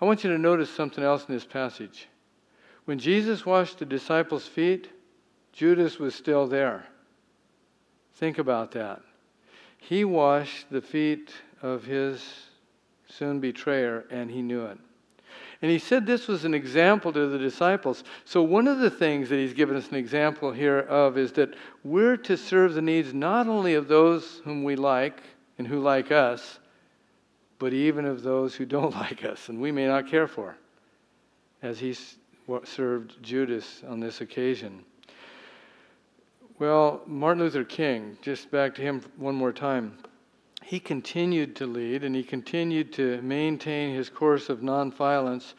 I 0.00 0.04
want 0.04 0.24
you 0.24 0.30
to 0.30 0.38
notice 0.38 0.68
something 0.68 1.02
else 1.02 1.24
in 1.28 1.34
this 1.34 1.44
passage. 1.44 2.08
When 2.84 2.98
Jesus 2.98 3.46
washed 3.46 3.78
the 3.78 3.86
disciples' 3.86 4.48
feet, 4.48 4.90
Judas 5.52 5.98
was 5.98 6.14
still 6.14 6.46
there. 6.46 6.86
Think 8.14 8.38
about 8.38 8.72
that. 8.72 9.02
He 9.78 10.04
washed 10.04 10.70
the 10.70 10.80
feet 10.80 11.32
of 11.60 11.84
his 11.84 12.22
soon 13.08 13.40
betrayer, 13.40 14.04
and 14.10 14.30
he 14.30 14.42
knew 14.42 14.64
it. 14.64 14.78
And 15.60 15.70
he 15.70 15.78
said 15.78 16.06
this 16.06 16.26
was 16.26 16.44
an 16.44 16.54
example 16.54 17.12
to 17.12 17.28
the 17.28 17.38
disciples. 17.38 18.02
So, 18.24 18.42
one 18.42 18.66
of 18.66 18.80
the 18.80 18.90
things 18.90 19.28
that 19.28 19.36
he's 19.36 19.54
given 19.54 19.76
us 19.76 19.88
an 19.88 19.94
example 19.94 20.50
here 20.50 20.80
of 20.80 21.16
is 21.16 21.32
that 21.32 21.54
we're 21.84 22.16
to 22.18 22.36
serve 22.36 22.74
the 22.74 22.82
needs 22.82 23.14
not 23.14 23.46
only 23.46 23.74
of 23.74 23.86
those 23.86 24.40
whom 24.44 24.64
we 24.64 24.74
like 24.74 25.22
and 25.58 25.66
who 25.66 25.80
like 25.80 26.10
us, 26.10 26.58
but 27.58 27.72
even 27.72 28.06
of 28.06 28.22
those 28.22 28.56
who 28.56 28.66
don't 28.66 28.94
like 28.94 29.24
us 29.24 29.48
and 29.48 29.60
we 29.60 29.70
may 29.70 29.86
not 29.86 30.08
care 30.08 30.26
for, 30.26 30.56
as 31.62 31.78
he 31.78 31.96
served 32.64 33.22
Judas 33.22 33.82
on 33.88 34.00
this 34.00 34.20
occasion. 34.20 34.84
Well, 36.62 37.02
Martin 37.08 37.42
Luther 37.42 37.64
King, 37.64 38.16
just 38.22 38.52
back 38.52 38.76
to 38.76 38.82
him 38.82 39.02
one 39.16 39.34
more 39.34 39.52
time 39.52 39.98
he 40.62 40.78
continued 40.78 41.56
to 41.56 41.66
lead 41.66 42.04
and 42.04 42.14
he 42.14 42.22
continued 42.22 42.92
to 42.92 43.20
maintain 43.20 43.92
his 43.96 44.08
course 44.08 44.48
of 44.48 44.60
nonviolence, 44.60 45.54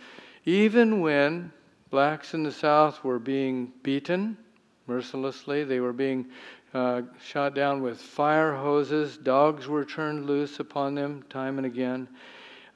even 0.46 1.02
when 1.02 1.52
blacks 1.90 2.34
in 2.34 2.44
the 2.44 2.54
South 2.54 3.04
were 3.04 3.20
being 3.20 3.74
beaten 3.84 4.38
mercilessly. 4.88 5.66
They 5.66 5.82
were 5.82 5.92
being 5.92 6.28
uh, 6.74 7.02
shot 7.22 7.54
down 7.54 7.84
with 7.84 8.00
fire 8.00 8.54
hoses. 8.54 9.18
Dogs 9.18 9.68
were 9.68 9.84
turned 9.84 10.26
loose 10.26 10.62
upon 10.62 10.96
them 10.96 11.26
time 11.30 11.58
and 11.58 11.68
again, 11.68 12.08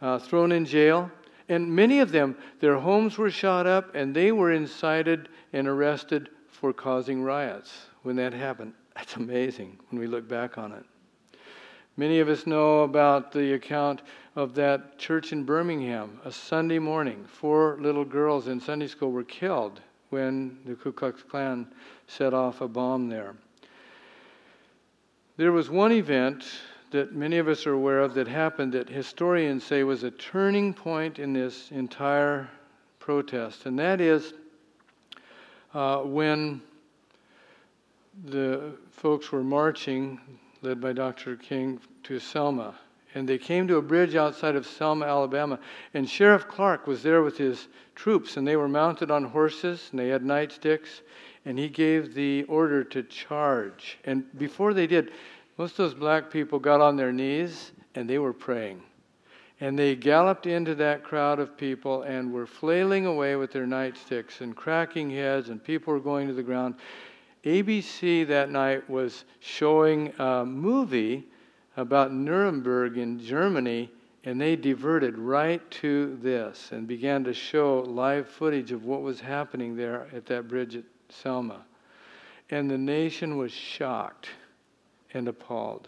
uh, 0.02 0.20
thrown 0.20 0.52
in 0.52 0.66
jail. 0.66 1.10
And 1.48 1.74
many 1.74 2.02
of 2.02 2.12
them, 2.12 2.36
their 2.60 2.76
homes 2.76 3.18
were 3.18 3.32
shot 3.32 3.66
up 3.66 3.96
and 3.96 4.13
they 4.13 4.34
were 4.34 4.52
incited 4.52 5.30
and 5.54 5.66
arrested 5.66 6.28
for 6.50 6.74
causing 6.74 7.24
riots 7.24 7.86
when 8.08 8.15
that 8.15 8.32
happened. 8.32 8.72
That's 8.96 9.17
amazing 9.17 9.78
when 9.89 10.00
we 10.00 10.08
look 10.08 10.30
back 10.30 10.58
on 10.58 10.72
it. 10.72 10.86
Many 11.98 12.22
of 12.22 12.30
us 12.30 12.48
know 12.48 12.84
about 12.84 13.34
the 13.34 13.52
account 13.56 14.02
of 14.38 14.56
that 14.56 14.98
church 14.98 15.34
in 15.34 15.43
Birmingham. 15.43 16.22
A 16.24 16.32
Sunday 16.32 16.80
morning, 16.80 17.26
four 17.28 17.78
little 17.82 18.06
girls 18.06 18.48
in 18.48 18.62
Sunday 18.62 18.88
school 18.88 19.12
were 19.12 19.26
killed 19.26 19.82
when 20.10 20.58
the 20.65 20.76
Ku 20.76 20.93
Klux 20.93 21.22
Klan 21.22 21.67
set 22.08 22.34
off 22.34 22.62
a 22.62 22.67
bomb 22.70 23.10
there. 23.10 23.36
There 25.36 25.52
was 25.52 25.70
one 25.70 25.91
event 25.91 26.46
that 26.91 27.13
many 27.13 27.39
of 27.39 27.50
us 27.50 27.67
are 27.67 27.74
aware 27.74 28.00
of 28.00 28.13
that 28.13 28.30
happened 28.30 28.72
that 28.72 28.88
historians 28.88 29.65
say 29.65 29.84
was 29.84 30.04
a 30.04 30.12
turning 30.12 30.74
point 30.74 31.20
in 31.20 31.34
this 31.34 31.72
entire 31.72 32.50
protest, 33.00 33.65
and 33.65 33.78
that 33.78 34.00
is 34.00 34.34
uh, 35.74 35.98
when 36.04 36.62
the 38.26 38.74
folks 38.92 39.32
were 39.32 39.44
marching 39.44 40.20
led 40.62 40.82
by 40.82 40.94
Dr. 40.94 41.36
King, 41.36 41.80
to 42.04 42.20
Selma. 42.20 42.76
And 43.14 43.28
they 43.28 43.38
came 43.38 43.68
to 43.68 43.78
a 43.78 43.82
bridge 43.82 44.16
outside 44.16 44.56
of 44.56 44.66
Selma, 44.66 45.06
Alabama. 45.06 45.60
And 45.94 46.10
Sheriff 46.10 46.48
Clark 46.48 46.88
was 46.88 47.04
there 47.04 47.22
with 47.22 47.38
his 47.38 47.68
troops, 47.96 48.38
and 48.38 48.48
they 48.48 48.56
were 48.56 48.68
mounted 48.68 49.12
on 49.12 49.24
horses, 49.24 49.88
and 49.92 50.00
they 50.00 50.10
had 50.10 50.24
nightsticks. 50.24 51.02
And 51.46 51.58
he 51.58 51.70
gave 51.70 52.14
the 52.14 52.44
order 52.44 52.84
to 52.86 53.04
charge. 53.04 53.98
And 54.04 54.26
before 54.38 54.74
they 54.74 54.88
did, 54.88 55.12
most 55.58 55.72
of 55.72 55.78
those 55.78 55.94
black 55.94 56.30
people 56.30 56.60
got 56.60 56.82
on 56.82 56.98
their 56.98 57.12
knees 57.12 57.72
and 57.96 58.08
they 58.08 58.20
were 58.20 58.34
praying. 58.34 58.82
And 59.60 59.78
they 59.78 59.96
galloped 59.96 60.46
into 60.46 60.76
that 60.76 61.04
crowd 61.04 61.40
of 61.40 61.58
people 61.58 62.04
and 62.04 62.32
were 62.32 62.46
flailing 62.46 63.08
away 63.08 63.36
with 63.36 63.52
their 63.52 63.66
nightsticks 63.66 64.42
and 64.42 64.56
cracking 64.56 65.10
heads, 65.10 65.50
and 65.50 65.64
people 65.64 65.94
were 65.94 66.00
going 66.00 66.28
to 66.28 66.34
the 66.34 66.44
ground. 66.44 66.76
ABC 67.48 68.28
that 68.28 68.52
night 68.52 68.90
was 68.90 69.24
showing 69.40 70.12
a 70.20 70.46
movie 70.46 71.26
about 71.78 72.12
Nuremberg 72.12 72.98
in 72.98 73.20
Germany, 73.20 73.90
and 74.26 74.42
they 74.42 74.58
diverted 74.58 75.18
right 75.18 75.62
to 75.72 76.18
this 76.22 76.74
and 76.74 76.86
began 76.86 77.24
to 77.24 77.34
show 77.34 77.80
live 77.88 78.28
footage 78.28 78.74
of 78.74 78.84
what 78.84 79.02
was 79.02 79.22
happening 79.22 79.78
there 79.78 80.08
at 80.14 80.26
that 80.26 80.50
bridge 80.50 80.76
at 80.76 80.84
Selma. 81.08 81.64
And 82.50 82.70
the 82.70 82.78
nation 82.78 83.38
was 83.38 83.54
shocked 83.54 84.28
and 85.14 85.30
appalled. 85.30 85.88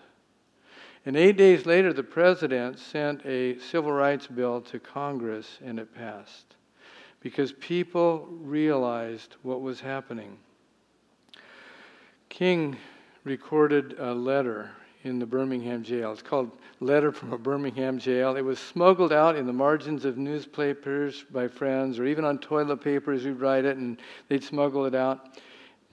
And 1.06 1.18
eight 1.18 1.36
days 1.36 1.66
later, 1.66 1.92
the 1.92 2.04
president 2.04 2.80
sent 2.80 3.26
a 3.26 3.60
civil 3.60 3.92
rights 3.92 4.28
bill 4.28 4.62
to 4.62 4.80
Congress, 4.80 5.60
and 5.62 5.78
it 5.78 5.94
passed 5.94 6.56
because 7.20 7.52
people 7.52 8.28
realized 8.30 9.36
what 9.42 9.62
was 9.62 9.82
happening. 9.82 10.38
King 12.30 12.78
recorded 13.24 13.96
a 14.00 14.14
letter 14.14 14.72
in 15.04 15.20
the 15.20 15.26
Birmingham 15.26 15.84
jail. 15.84 16.12
It's 16.12 16.22
called 16.22 16.52
Letter 16.80 17.12
from 17.12 17.34
a 17.34 17.38
Birmingham 17.38 18.00
Jail. 18.00 18.36
It 18.36 18.42
was 18.42 18.60
smuggled 18.60 19.12
out 19.12 19.36
in 19.36 19.46
the 19.46 19.54
margins 19.54 20.06
of 20.06 20.18
newspapers 20.18 21.26
by 21.32 21.48
friends, 21.48 22.00
or 22.00 22.06
even 22.06 22.24
on 22.26 22.38
toilet 22.38 22.78
papers, 22.78 23.26
we'd 23.26 23.34
write 23.34 23.66
it 23.66 23.78
and 23.78 24.00
they'd 24.28 24.44
smuggle 24.44 24.86
it 24.86 24.96
out. 24.96 25.40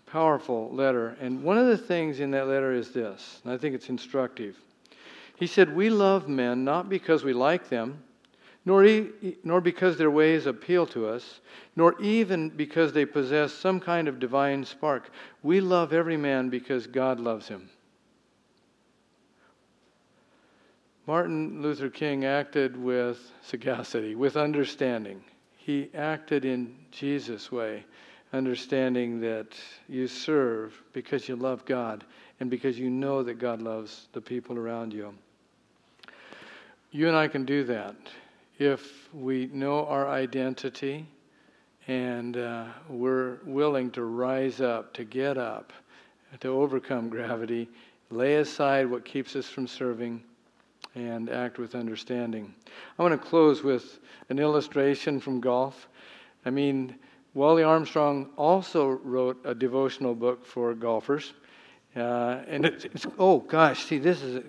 Powerful 0.07 0.70
letter. 0.72 1.16
And 1.20 1.42
one 1.42 1.59
of 1.59 1.66
the 1.66 1.79
things 1.79 2.20
in 2.20 2.31
that 2.33 2.46
letter 2.46 2.72
is 2.72 2.92
this, 2.92 3.40
and 3.42 3.53
I 3.53 3.57
think 3.57 3.75
it's 3.75 3.88
instructive. 3.88 4.57
He 5.37 5.46
said, 5.46 5.75
We 5.75 5.90
love 5.90 6.29
men 6.29 6.64
not 6.64 6.88
because 6.88 7.25
we 7.25 7.33
like 7.33 7.68
them, 7.68 8.03
nor, 8.66 8.85
e- 8.85 9.37
nor 9.44 9.61
because 9.61 9.96
their 9.96 10.11
ways 10.11 10.44
appeal 10.44 10.87
to 10.88 11.07
us, 11.07 11.40
nor 11.76 11.98
even 12.02 12.50
because 12.50 12.92
they 12.92 13.07
possess 13.07 13.52
some 13.52 13.79
kind 13.81 14.09
of 14.09 14.18
divine 14.18 14.64
spark. 14.64 15.11
We 15.42 15.61
love 15.61 15.92
every 15.92 16.16
man 16.16 16.50
because 16.50 16.87
God 16.88 17.20
loves 17.20 17.46
him. 17.48 17.70
Martin 21.07 21.62
Luther 21.62 21.88
King 21.88 22.24
acted 22.24 22.76
with 22.76 23.20
sagacity, 23.40 24.16
with 24.16 24.37
understanding. 24.37 25.22
He 25.57 25.88
acted 25.94 26.44
in 26.44 26.74
Jesus' 26.90 27.52
way, 27.52 27.85
understanding 28.33 29.20
that 29.20 29.57
you 29.88 30.09
serve 30.09 30.74
because 30.92 31.29
you 31.29 31.37
love 31.37 31.64
God 31.64 32.05
and 32.40 32.50
because 32.50 32.76
you 32.76 32.90
know 32.90 33.22
that 33.22 33.35
God 33.35 33.62
loves 33.62 34.09
the 34.12 34.20
people 34.20 34.59
around 34.59 34.92
you. 34.92 35.14
You 36.90 37.07
and 37.07 37.16
I 37.16 37.29
can 37.29 37.44
do 37.44 37.62
that 37.64 37.94
if 38.58 39.12
we 39.12 39.46
know 39.52 39.86
our 39.86 40.08
identity 40.08 41.06
and 41.88 42.36
uh, 42.36 42.66
we're 42.88 43.38
willing 43.44 43.90
to 43.92 44.04
rise 44.04 44.60
up, 44.60 44.92
to 44.94 45.04
get 45.04 45.38
up, 45.38 45.72
to 46.40 46.48
overcome 46.48 47.08
gravity, 47.08 47.68
lay 48.10 48.36
aside 48.36 48.90
what 48.90 49.04
keeps 49.04 49.36
us 49.36 49.46
from 49.46 49.66
serving, 49.66 50.22
and 50.94 51.28
act 51.28 51.58
with 51.58 51.74
understanding. 51.74 52.54
I 52.98 53.02
want 53.02 53.12
to 53.12 53.28
close 53.28 53.62
with 53.62 53.98
an 54.30 54.38
illustration 54.38 55.20
from 55.20 55.40
golf. 55.40 55.88
I 56.44 56.50
mean, 56.50 56.96
Wally 57.34 57.62
Armstrong 57.62 58.30
also 58.36 58.88
wrote 58.88 59.38
a 59.44 59.54
devotional 59.54 60.14
book 60.14 60.44
for 60.44 60.74
golfers. 60.74 61.34
Uh, 61.94 62.40
and 62.48 62.64
it's, 62.64 62.84
it's, 62.86 63.06
oh 63.18 63.40
gosh, 63.40 63.84
see, 63.84 63.98
this 63.98 64.22
is, 64.22 64.42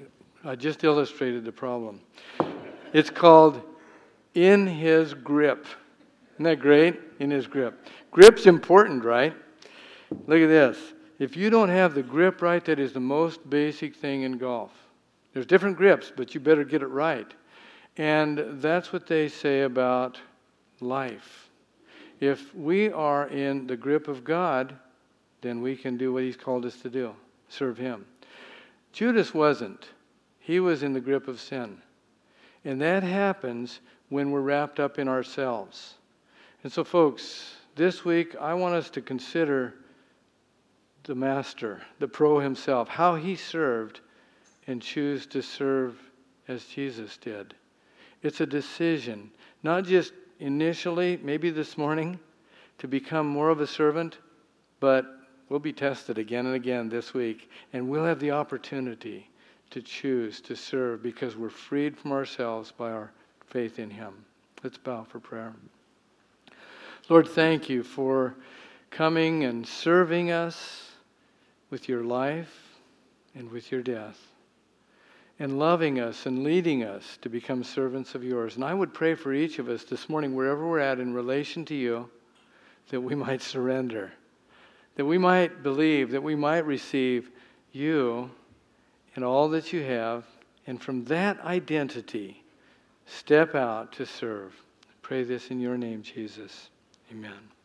I 0.43 0.55
just 0.55 0.83
illustrated 0.83 1.43
the 1.43 1.51
problem. 1.51 1.99
It's 2.93 3.09
called 3.09 3.61
in 4.37 4.67
his 4.67 5.15
grip. 5.15 5.65
Isn't 6.35 6.43
that 6.43 6.59
great? 6.59 6.99
In 7.19 7.31
his 7.31 7.47
grip. 7.47 7.83
Grip's 8.11 8.45
important, 8.45 9.03
right? 9.03 9.33
Look 10.27 10.39
at 10.39 10.47
this. 10.47 10.77
If 11.17 11.35
you 11.35 11.49
don't 11.49 11.69
have 11.69 11.95
the 11.95 12.03
grip 12.03 12.43
right, 12.43 12.63
that 12.65 12.77
is 12.77 12.93
the 12.93 12.99
most 12.99 13.49
basic 13.49 13.95
thing 13.95 14.21
in 14.21 14.37
golf. 14.37 14.71
There's 15.33 15.47
different 15.47 15.75
grips, 15.75 16.11
but 16.15 16.35
you 16.35 16.39
better 16.39 16.63
get 16.63 16.83
it 16.83 16.87
right. 16.87 17.33
And 17.97 18.61
that's 18.61 18.93
what 18.93 19.07
they 19.07 19.27
say 19.27 19.61
about 19.61 20.19
life. 20.81 21.49
If 22.19 22.53
we 22.53 22.91
are 22.91 23.27
in 23.29 23.65
the 23.65 23.75
grip 23.75 24.07
of 24.07 24.23
God, 24.23 24.75
then 25.41 25.63
we 25.63 25.75
can 25.75 25.97
do 25.97 26.13
what 26.13 26.21
He's 26.21 26.37
called 26.37 26.63
us 26.63 26.79
to 26.81 26.91
do 26.91 27.15
serve 27.49 27.79
Him. 27.79 28.05
Judas 28.93 29.33
wasn't, 29.33 29.89
he 30.39 30.59
was 30.59 30.83
in 30.83 30.93
the 30.93 31.01
grip 31.01 31.27
of 31.27 31.39
sin. 31.39 31.81
And 32.65 32.81
that 32.81 33.03
happens 33.03 33.79
when 34.09 34.31
we're 34.31 34.41
wrapped 34.41 34.79
up 34.79 34.99
in 34.99 35.07
ourselves. 35.07 35.95
And 36.63 36.71
so, 36.71 36.83
folks, 36.83 37.55
this 37.75 38.05
week 38.05 38.35
I 38.39 38.53
want 38.53 38.75
us 38.75 38.89
to 38.91 39.01
consider 39.01 39.75
the 41.03 41.15
Master, 41.15 41.81
the 41.99 42.07
pro 42.07 42.39
himself, 42.39 42.87
how 42.89 43.15
he 43.15 43.35
served, 43.35 44.01
and 44.67 44.81
choose 44.81 45.25
to 45.27 45.41
serve 45.41 45.97
as 46.47 46.65
Jesus 46.65 47.17
did. 47.17 47.55
It's 48.21 48.41
a 48.41 48.45
decision, 48.45 49.31
not 49.63 49.85
just 49.85 50.13
initially, 50.39 51.19
maybe 51.23 51.49
this 51.49 51.77
morning, 51.77 52.19
to 52.79 52.87
become 52.87 53.27
more 53.27 53.49
of 53.49 53.61
a 53.61 53.67
servant, 53.67 54.17
but 54.79 55.05
we'll 55.49 55.59
be 55.59 55.73
tested 55.73 56.17
again 56.17 56.45
and 56.45 56.55
again 56.55 56.89
this 56.89 57.13
week, 57.13 57.49
and 57.73 57.87
we'll 57.87 58.05
have 58.05 58.19
the 58.19 58.31
opportunity 58.31 59.29
to 59.69 59.81
choose 59.81 60.41
to 60.41 60.55
serve 60.55 61.01
because 61.01 61.35
we're 61.35 61.49
freed 61.49 61.97
from 61.97 62.11
ourselves 62.11 62.71
by 62.71 62.91
our 62.91 63.11
faith 63.47 63.79
in 63.79 63.89
Him. 63.89 64.25
Let's 64.63 64.77
bow 64.77 65.03
for 65.03 65.19
prayer. 65.19 65.53
Lord, 67.09 67.27
thank 67.27 67.69
you 67.69 67.83
for 67.83 68.35
coming 68.89 69.43
and 69.43 69.65
serving 69.65 70.31
us 70.31 70.91
with 71.69 71.87
your 71.87 72.03
life 72.03 72.79
and 73.35 73.51
with 73.51 73.71
your 73.71 73.81
death, 73.81 74.19
and 75.39 75.59
loving 75.59 75.99
us 75.99 76.25
and 76.25 76.43
leading 76.43 76.83
us 76.83 77.17
to 77.21 77.29
become 77.29 77.63
servants 77.63 78.15
of 78.15 78.23
yours. 78.23 78.55
And 78.55 78.65
I 78.65 78.73
would 78.73 78.93
pray 78.93 79.13
for 79.13 79.33
each 79.33 79.59
of 79.59 79.69
us 79.69 79.83
this 79.83 80.09
morning, 80.09 80.33
wherever 80.33 80.67
we're 80.67 80.79
at 80.79 80.99
in 80.99 81.13
relation 81.13 81.63
to 81.65 81.75
you, 81.75 82.09
that 82.89 83.01
we 83.01 83.15
might 83.15 83.41
surrender, 83.41 84.11
that 84.95 85.05
we 85.05 85.17
might 85.17 85.61
believe, 85.61 86.11
that 86.11 86.23
we 86.23 86.35
might 86.35 86.65
receive 86.65 87.29
you 87.71 88.31
and 89.15 89.23
all 89.23 89.49
that 89.49 89.71
you 89.71 89.83
have, 89.83 90.25
and 90.65 90.81
from 90.81 91.05
that 91.05 91.39
identity, 91.41 92.43
step 93.07 93.55
out 93.55 93.91
to 93.93 94.05
serve. 94.05 94.53
I 94.83 94.93
pray 95.01 95.23
this 95.23 95.49
in 95.49 95.59
your 95.59 95.77
name, 95.77 96.03
Jesus. 96.03 96.69
Amen. 97.11 97.56